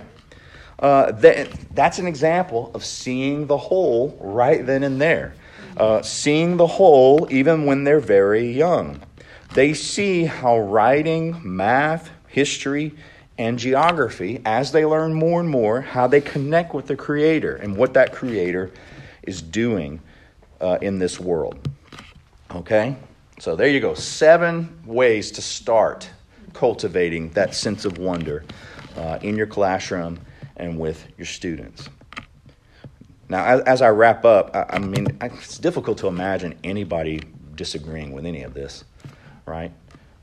[0.77, 5.33] Uh, that, that's an example of seeing the whole right then and there.
[5.77, 9.01] Uh, seeing the whole even when they're very young.
[9.53, 12.93] They see how writing, math, history,
[13.39, 17.75] and geography as they learn more and more how they connect with the Creator and
[17.75, 18.69] what that Creator
[19.23, 20.01] is doing
[20.59, 21.67] uh, in this world.
[22.53, 22.97] Okay?
[23.39, 23.93] So there you go.
[23.93, 26.09] Seven ways to start
[26.53, 28.43] cultivating that sense of wonder
[28.97, 30.19] uh, in your classroom
[30.57, 31.87] and with your students.
[33.29, 37.21] Now, as, as I wrap up, I, I mean, it's difficult to imagine anybody
[37.55, 38.83] disagreeing with any of this,
[39.45, 39.71] right?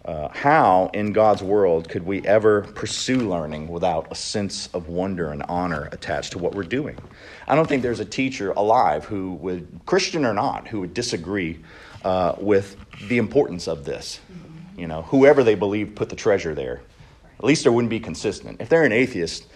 [0.06, 5.30] Uh, how in God's world could we ever pursue learning without a sense of wonder
[5.30, 6.96] and honor attached to what we're doing?
[7.48, 11.58] I don't think there's a teacher alive who would, Christian or not, who would disagree
[12.04, 12.76] uh, with
[13.08, 14.20] the importance of this.
[14.76, 16.82] You know, whoever they believe put the treasure there.
[17.38, 18.60] At least there wouldn't be consistent.
[18.60, 19.46] If they're an atheist,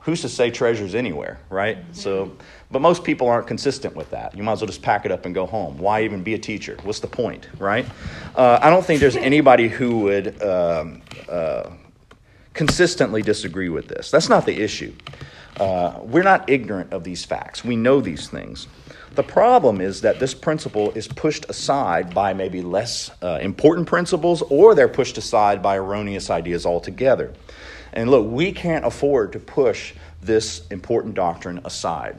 [0.00, 1.78] who's to say treasure's anywhere, right?
[1.92, 2.36] So,
[2.70, 4.36] but most people aren't consistent with that.
[4.36, 5.78] You might as well just pack it up and go home.
[5.78, 6.76] Why even be a teacher?
[6.82, 7.86] What's the point, right?
[8.36, 11.70] Uh, I don't think there's anybody who would um, uh,
[12.52, 14.10] consistently disagree with this.
[14.10, 14.92] That's not the issue.
[15.58, 17.64] Uh, we're not ignorant of these facts.
[17.64, 18.68] We know these things.
[19.14, 24.42] The problem is that this principle is pushed aside by maybe less uh, important principles,
[24.42, 27.32] or they're pushed aside by erroneous ideas altogether.
[27.92, 32.16] And look, we can't afford to push this important doctrine aside.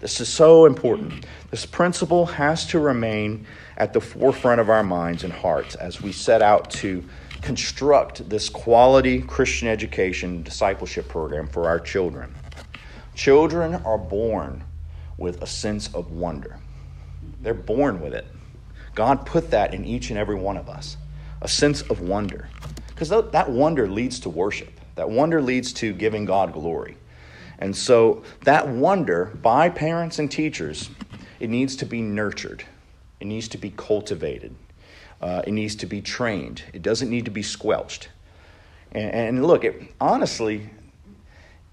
[0.00, 1.26] This is so important.
[1.50, 3.46] This principle has to remain
[3.76, 7.04] at the forefront of our minds and hearts as we set out to
[7.40, 12.34] construct this quality Christian education discipleship program for our children.
[13.14, 14.64] Children are born
[15.18, 16.58] with a sense of wonder.
[17.40, 18.26] They're born with it.
[18.94, 20.96] God put that in each and every one of us
[21.42, 22.48] a sense of wonder.
[22.88, 26.96] Because that wonder leads to worship, that wonder leads to giving God glory.
[27.62, 30.90] And so, that wonder by parents and teachers,
[31.38, 32.64] it needs to be nurtured,
[33.20, 34.52] it needs to be cultivated,
[35.20, 38.08] uh, it needs to be trained, it doesn't need to be squelched.
[38.90, 40.70] And, and look, it, honestly,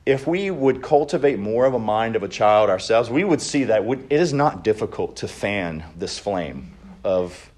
[0.06, 3.64] if we would cultivate more of a mind of a child ourselves, we would see
[3.64, 6.72] that it is not difficult to fan this flame
[7.04, 7.52] of,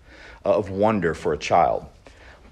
[0.46, 1.86] of wonder for a child.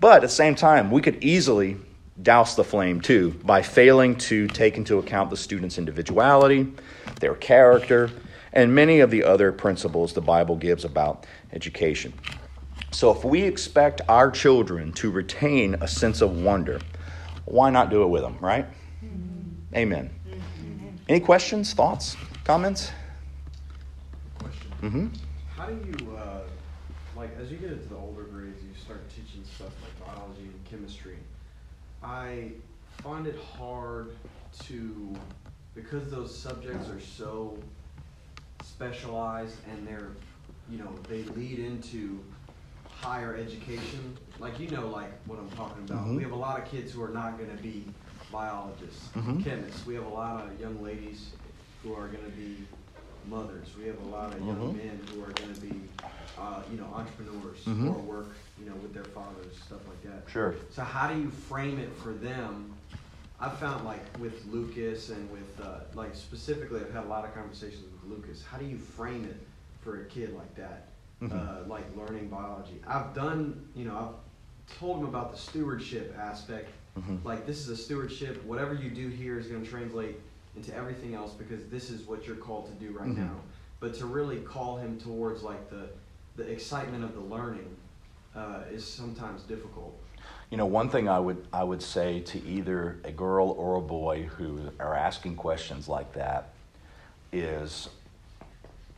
[0.02, 1.78] But at the same time, we could easily
[2.22, 6.72] douse the flame too by failing to take into account the student's individuality,
[7.20, 8.10] their character,
[8.54, 12.14] and many of the other principles the Bible gives about education.
[12.92, 16.82] So, if we expect our children to retain a sense of wonder,
[17.46, 18.66] why not do it with them, right?
[19.76, 20.10] Amen.
[21.08, 22.92] Any questions, thoughts, comments?
[24.40, 24.72] Question.
[24.82, 25.08] Mm-hmm.
[25.56, 26.42] How do you, uh,
[27.16, 30.66] like, as you get into the older grades, you start teaching stuff like biology and
[30.66, 31.18] chemistry.
[32.10, 32.52] I
[33.04, 34.16] find it hard
[34.66, 35.16] to,
[35.76, 37.56] because those subjects are so
[38.64, 40.10] specialized and they're,
[40.72, 42.20] you know, they lead into
[42.90, 44.18] higher education.
[44.40, 46.06] Like, you know, like what I'm talking about.
[46.06, 46.16] Mm-hmm.
[46.16, 47.86] We have a lot of kids who are not going to be
[48.32, 49.44] biologists, mm-hmm.
[49.44, 49.86] chemists.
[49.86, 51.30] We have a lot of young ladies
[51.84, 52.58] who are going to be
[53.28, 53.68] mothers.
[53.80, 54.78] We have a lot of young mm-hmm.
[54.78, 55.82] men who are going to be,
[56.40, 57.90] uh, you know, entrepreneurs mm-hmm.
[57.90, 58.30] or work,
[58.60, 60.32] you know, with their fathers, stuff like that.
[60.32, 60.56] Sure.
[60.72, 62.74] So how do you frame it for them?
[63.42, 67.34] I've found like with Lucas and with uh, like specifically, I've had a lot of
[67.34, 68.44] conversations with Lucas.
[68.44, 69.38] How do you frame it
[69.82, 70.88] for a kid like that,
[71.22, 71.38] mm-hmm.
[71.38, 72.82] uh, like learning biology?
[72.86, 76.70] I've done, you know, I've told him about the stewardship aspect
[77.00, 77.28] Mm-hmm.
[77.28, 78.44] Like this is a stewardship.
[78.46, 80.20] Whatever you do here is going to translate
[80.56, 83.22] into everything else because this is what you're called to do right mm-hmm.
[83.22, 83.36] now.
[83.80, 85.90] But to really call him towards like the
[86.36, 87.76] the excitement of the learning
[88.36, 89.98] uh, is sometimes difficult.
[90.50, 93.82] You know, one thing I would I would say to either a girl or a
[93.82, 96.50] boy who are asking questions like that
[97.32, 97.90] is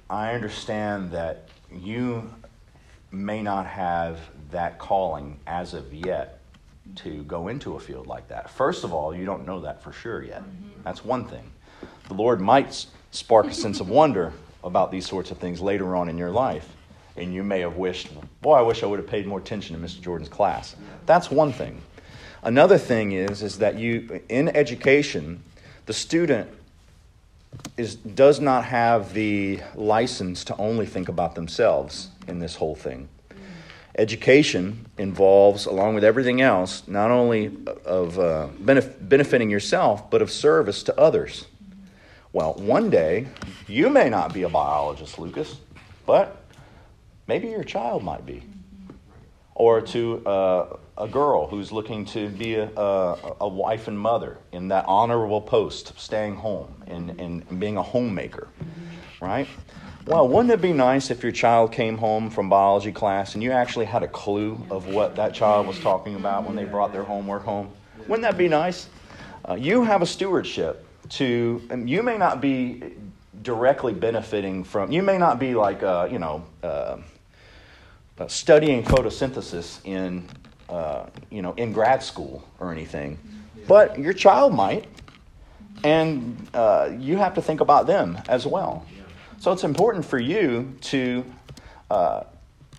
[0.09, 2.33] I understand that you
[3.11, 4.19] may not have
[4.51, 6.39] that calling as of yet
[6.95, 8.49] to go into a field like that.
[8.49, 10.41] First of all, you don't know that for sure yet.
[10.41, 10.81] Mm-hmm.
[10.83, 11.51] That's one thing.
[12.07, 14.33] The Lord might spark a sense of wonder
[14.63, 16.67] about these sorts of things later on in your life.
[17.17, 18.09] And you may have wished,
[18.41, 20.01] boy, I wish I would have paid more attention to Mr.
[20.01, 20.75] Jordan's class.
[21.05, 21.81] That's one thing.
[22.43, 25.43] Another thing is, is that you, in education,
[25.85, 26.49] the student
[27.77, 33.09] is, does not have the license to only think about themselves in this whole thing.
[33.97, 37.51] Education involves, along with everything else, not only
[37.85, 41.45] of uh, benef- benefiting yourself, but of service to others.
[42.31, 43.27] Well, one day,
[43.67, 45.57] you may not be a biologist, Lucas,
[46.05, 46.40] but
[47.31, 48.43] maybe your child might be.
[49.55, 54.37] Or to uh, a girl who's looking to be a, a, a, wife and mother
[54.51, 58.49] in that honorable post staying home and, and being a homemaker,
[59.21, 59.47] right?
[60.05, 63.51] Well, wouldn't it be nice if your child came home from biology class and you
[63.53, 67.03] actually had a clue of what that child was talking about when they brought their
[67.03, 67.71] homework home?
[68.07, 68.89] Wouldn't that be nice?
[69.47, 70.85] Uh, you have a stewardship
[71.21, 72.83] to, you may not be
[73.41, 76.97] directly benefiting from, you may not be like, uh, you know, uh,
[78.21, 80.27] uh studying photosynthesis in,
[80.69, 83.17] uh, you know, in grad school or anything,
[83.67, 84.85] but your child might,
[85.83, 88.85] and uh, you have to think about them as well.
[89.39, 91.25] So it's important for you to
[91.89, 92.23] uh,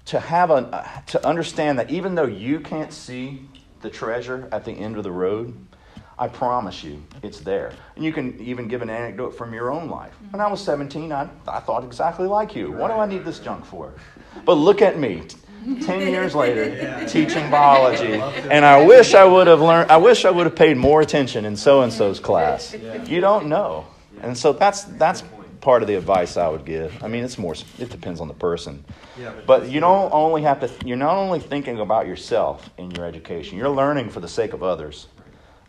[0.05, 3.49] to have a uh, to understand that even though you can't see
[3.81, 5.55] the treasure at the end of the road,
[6.19, 7.73] I promise you, it's there.
[7.97, 10.13] And you can even give an anecdote from your own life.
[10.31, 12.71] When I was 17, I, I thought exactly like you.
[12.71, 13.93] What do I need this junk for?
[14.45, 15.23] But look at me,
[15.83, 17.07] 10 years later, yeah.
[17.07, 18.15] teaching biology.
[18.51, 21.45] And I wish I would have learned, I wish I would have paid more attention
[21.45, 22.75] in so and so's class.
[22.75, 23.03] Yeah.
[23.05, 23.87] You don't know.
[24.21, 25.25] And so that's, that's
[25.61, 27.03] part of the advice I would give.
[27.03, 28.85] I mean, it's more, it depends on the person.
[29.17, 33.07] But, but you don't only have to, you're not only thinking about yourself in your
[33.07, 35.07] education, you're learning for the sake of others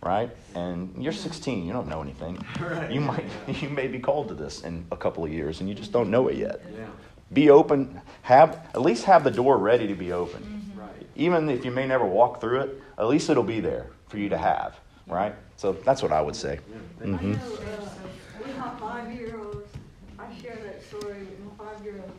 [0.03, 0.29] right?
[0.55, 2.43] And you're 16, you don't know anything.
[2.59, 2.91] Right.
[2.91, 3.25] You might
[3.61, 6.09] you may be called to this in a couple of years and you just don't
[6.09, 6.61] know it yet.
[6.75, 6.85] Yeah.
[7.33, 10.41] Be open, have at least have the door ready to be open.
[10.43, 10.79] Mm-hmm.
[10.79, 11.07] Right.
[11.15, 14.29] Even if you may never walk through it, at least it'll be there for you
[14.29, 15.35] to have, right?
[15.57, 16.59] So that's what I would say.
[16.69, 17.15] Yeah, mm-hmm.
[17.15, 19.71] I know, uh, with my five-year-olds,
[20.19, 22.11] I share that story with my five-year-old.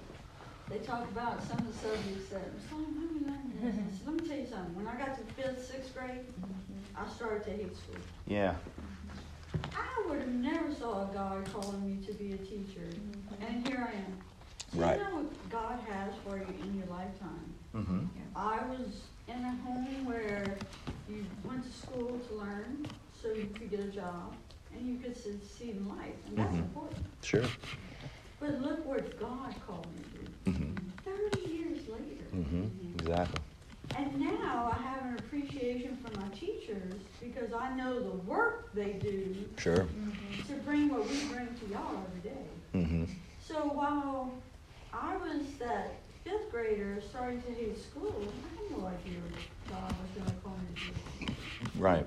[0.69, 2.49] They talk about some of the subjects that,
[4.07, 4.75] let me tell you something.
[4.75, 6.25] When I got to fifth, sixth grade,
[6.97, 7.97] I started to hate school.
[8.27, 8.55] Yeah.
[9.75, 13.45] I would have never saw a God calling me to be a teacher, mm-hmm.
[13.47, 14.19] and here I am.
[14.73, 14.99] So right.
[14.99, 17.55] you know what God has for you in your lifetime.
[17.75, 18.07] Mm-hmm.
[18.35, 20.57] I was in a home where
[21.09, 22.87] you went to school to learn,
[23.21, 24.35] so you could get a job
[24.77, 26.59] and you could succeed in life, and that's mm-hmm.
[26.59, 27.07] important.
[27.23, 27.45] Sure.
[28.41, 30.51] But look what God called me to.
[30.51, 30.75] Mm-hmm.
[31.05, 32.25] Thirty years later.
[32.35, 32.99] Mm-hmm.
[32.99, 33.41] Exactly.
[33.97, 35.54] And now I have an appreciation for my
[36.75, 39.77] teachers because I know the work they do sure.
[39.79, 40.53] Mm-hmm.
[40.53, 42.45] to bring what we bring to y'all every day.
[42.75, 43.05] Mm-hmm.
[43.41, 44.33] So while
[44.93, 45.95] I was that
[46.25, 49.21] fifth grader starting to hate school, I had no idea
[49.69, 51.33] God was going to call me to.
[51.79, 52.07] Right.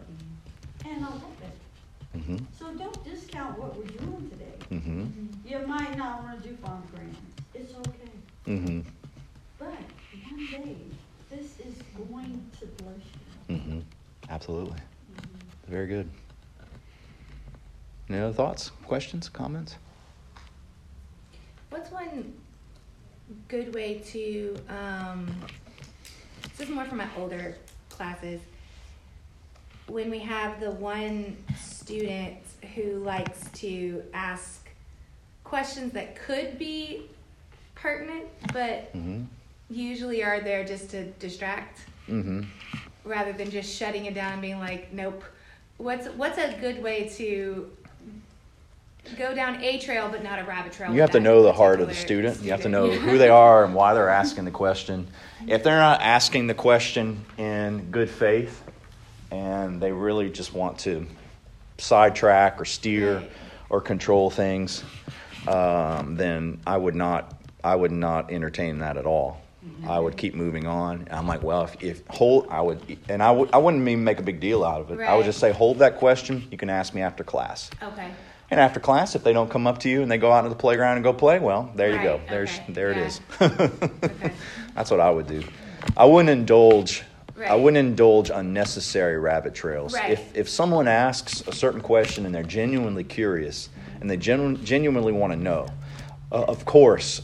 [0.85, 2.17] And I love it.
[2.17, 2.37] Mm-hmm.
[2.57, 4.53] So don't discount what we're doing today.
[4.71, 5.47] Mm-hmm.
[5.47, 7.19] You might not want to do farm grants.
[7.53, 8.11] It's okay.
[8.47, 8.81] Mm-hmm.
[9.59, 9.73] But
[10.29, 10.75] one day
[11.29, 12.95] this is going to bless
[13.49, 13.83] you.
[14.29, 14.77] Absolutely.
[14.77, 15.71] Mm-hmm.
[15.71, 16.09] Very good.
[18.09, 19.75] Any other thoughts, questions, comments?
[21.69, 22.33] What's one
[23.47, 25.29] good way to, um,
[26.57, 27.55] this is more for my older
[27.89, 28.39] classes,
[29.87, 32.37] when we have the one student
[32.75, 34.69] who likes to ask
[35.43, 37.03] questions that could be
[37.75, 39.23] pertinent, but mm-hmm
[39.69, 42.41] usually are there just to distract mm-hmm.
[43.07, 45.23] Rather than just shutting it down and being like, nope.
[45.77, 47.69] What's what's a good way to
[49.17, 50.93] go down a trail but not a rabbit trail?
[50.93, 52.35] You have to know the heart of the student.
[52.35, 52.45] student.
[52.45, 55.07] You have to know who they are and why they're asking the question.
[55.45, 58.63] If they're not asking the question in good faith
[59.31, 61.05] and they really just want to
[61.77, 63.31] sidetrack or steer right.
[63.69, 64.83] or control things,
[65.47, 69.41] um, then I would not I would not entertain that at all.
[69.85, 71.01] I would keep moving on.
[71.01, 74.03] And I'm like, well, if, if hold, I would, and I would, I wouldn't even
[74.03, 74.99] make a big deal out of it.
[74.99, 75.09] Right.
[75.09, 76.47] I would just say, hold that question.
[76.51, 77.69] You can ask me after class.
[77.81, 78.11] Okay.
[78.49, 80.49] And after class, if they don't come up to you and they go out into
[80.49, 81.97] the playground and go play, well, there right.
[81.97, 82.21] you go.
[82.29, 82.73] There's, okay.
[82.73, 82.97] there yeah.
[82.97, 83.21] it is.
[83.41, 84.33] okay.
[84.73, 85.43] That's what I would do.
[85.95, 87.03] I wouldn't indulge.
[87.35, 87.51] Right.
[87.51, 89.93] I wouldn't indulge unnecessary rabbit trails.
[89.93, 93.69] If if someone asks a certain question and they're genuinely curious
[94.01, 95.67] and they genu- genuinely want to know,
[96.31, 97.21] uh, of course,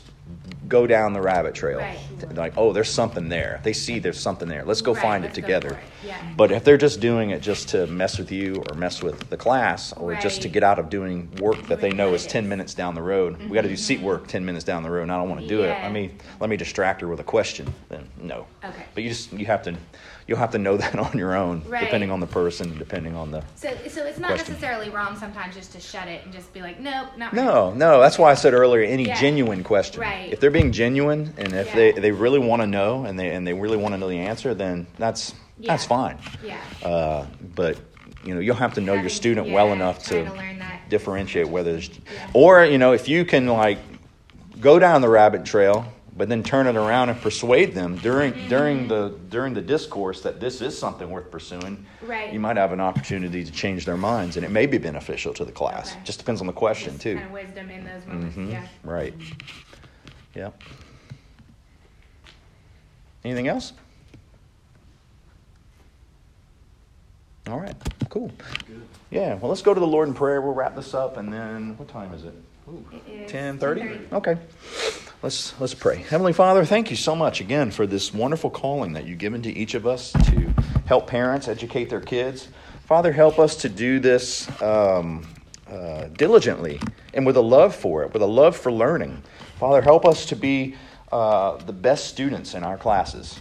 [0.68, 1.80] go down the rabbit trail.
[1.80, 2.00] Right.
[2.36, 3.60] Like, oh, there's something there.
[3.64, 4.64] They see there's something there.
[4.64, 5.74] Let's go right, find it together.
[5.74, 6.08] It.
[6.08, 6.34] Yeah.
[6.36, 9.38] But if they're just doing it just to mess with you or mess with the
[9.38, 10.22] class or right.
[10.22, 13.02] just to get out of doing work that they know is 10 minutes down the
[13.02, 13.50] road, mm-hmm.
[13.50, 15.42] we got to do seat work 10 minutes down the road and I don't want
[15.42, 15.80] to do yeah.
[15.80, 15.84] it.
[15.84, 17.72] Let me let me distract her with a question.
[17.90, 18.48] Then no.
[18.64, 18.86] Okay.
[18.94, 19.76] But you just you have to
[20.28, 21.82] you'll have to know that on your own, right.
[21.82, 23.44] depending on the person, depending on the.
[23.56, 24.54] So, so it's not question.
[24.54, 27.34] necessarily wrong sometimes just to shut it and just be like, nope, not.
[27.34, 27.78] No, right.
[27.78, 28.00] no.
[28.00, 29.20] That's why I said earlier, any yeah.
[29.20, 30.02] genuine question.
[30.02, 30.32] Right.
[30.32, 31.76] If they're being genuine and if yeah.
[31.76, 34.20] they, they really want to know and they and they really want to know the
[34.20, 35.74] answer, then that's yeah.
[35.74, 36.18] that's fine.
[36.44, 36.60] Yeah.
[36.84, 37.26] Uh,
[37.56, 37.80] but
[38.24, 41.90] you know you'll have to know your student well enough to, to differentiate whether there's,
[42.34, 43.80] or you know if you can like
[44.60, 45.86] go down the rabbit trail
[46.16, 48.48] but then turn it around and persuade them during mm-hmm.
[48.48, 51.86] during the during the discourse that this is something worth pursuing.
[52.02, 52.32] Right.
[52.32, 55.46] You might have an opportunity to change their minds, and it may be beneficial to
[55.46, 55.92] the class.
[55.92, 56.02] Okay.
[56.04, 57.16] Just depends on the question Just too.
[57.16, 58.38] Kind of wisdom in those moments.
[58.38, 58.52] Mm-hmm.
[58.52, 58.68] Yeah.
[58.84, 59.14] Right.
[60.36, 60.50] Yeah.
[63.24, 63.74] Anything else?
[67.48, 67.76] All right.
[68.10, 68.32] Cool.
[68.68, 68.82] Good.
[69.10, 69.36] Yeah.
[69.36, 70.42] Well, let's go to the Lord in prayer.
[70.42, 72.34] We'll wrap this up, and then what time is it?
[73.28, 74.00] Ten thirty.
[74.12, 74.38] Okay.
[75.22, 75.98] Let's let's pray.
[75.98, 79.52] Heavenly Father, thank you so much again for this wonderful calling that you've given to
[79.52, 80.54] each of us to
[80.86, 82.48] help parents educate their kids.
[82.86, 85.26] Father, help us to do this um,
[85.70, 86.80] uh, diligently
[87.14, 89.22] and with a love for it, with a love for learning.
[89.60, 90.76] Father, help us to be
[91.12, 93.40] uh, the best students in our classes.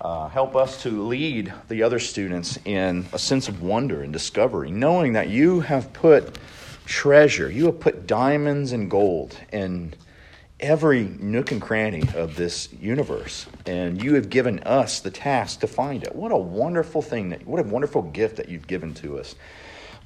[0.00, 4.70] Uh, help us to lead the other students in a sense of wonder and discovery,
[4.70, 6.38] knowing that you have put
[6.88, 9.94] treasure, you have put diamonds and gold in
[10.58, 15.66] every nook and cranny of this universe, and you have given us the task to
[15.66, 16.16] find it.
[16.16, 19.36] What a wonderful thing, that, what a wonderful gift that you've given to us.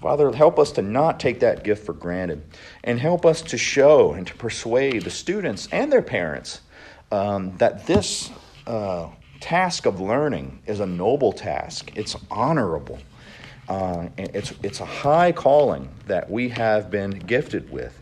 [0.02, 2.42] Father, help us to not take that gift for granted
[2.82, 6.60] and help us to show and to persuade the students and their parents
[7.12, 8.30] um, that this
[8.66, 12.98] uh, task of learning is a noble task, it's honorable.
[13.68, 17.98] Uh, it's, it's a high calling that we have been gifted with.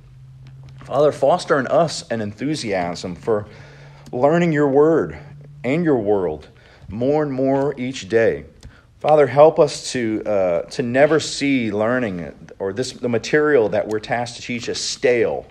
[0.85, 3.47] Father, foster in us an enthusiasm for
[4.11, 5.19] learning your word
[5.63, 6.49] and your world
[6.89, 8.45] more and more each day.
[8.99, 14.01] Father, help us to, uh, to never see learning or this, the material that we're
[14.01, 15.47] tasked to teach as stale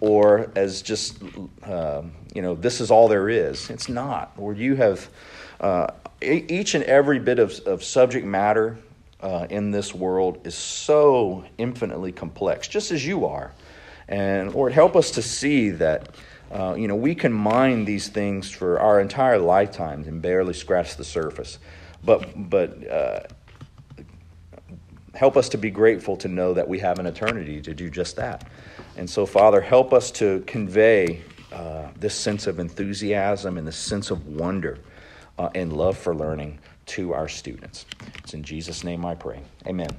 [0.00, 1.18] or as just,
[1.62, 2.02] uh,
[2.34, 3.70] you know, this is all there is.
[3.70, 4.38] It's not.
[4.38, 5.08] Lord, you have
[5.60, 5.88] uh,
[6.20, 8.76] each and every bit of, of subject matter
[9.22, 13.52] uh, in this world is so infinitely complex, just as you are.
[14.08, 16.14] And Lord, help us to see that.
[16.50, 20.96] Uh, you know, we can mine these things for our entire lifetimes and barely scratch
[20.96, 21.60] the surface.
[22.02, 23.20] But, but uh,
[25.14, 28.16] help us to be grateful to know that we have an eternity to do just
[28.16, 28.48] that.
[28.96, 31.22] And so, Father, help us to convey
[31.52, 34.78] uh, this sense of enthusiasm and this sense of wonder
[35.38, 36.58] uh, and love for learning
[36.90, 37.86] to our students.
[38.18, 39.40] It's in Jesus' name I pray.
[39.66, 39.90] Amen.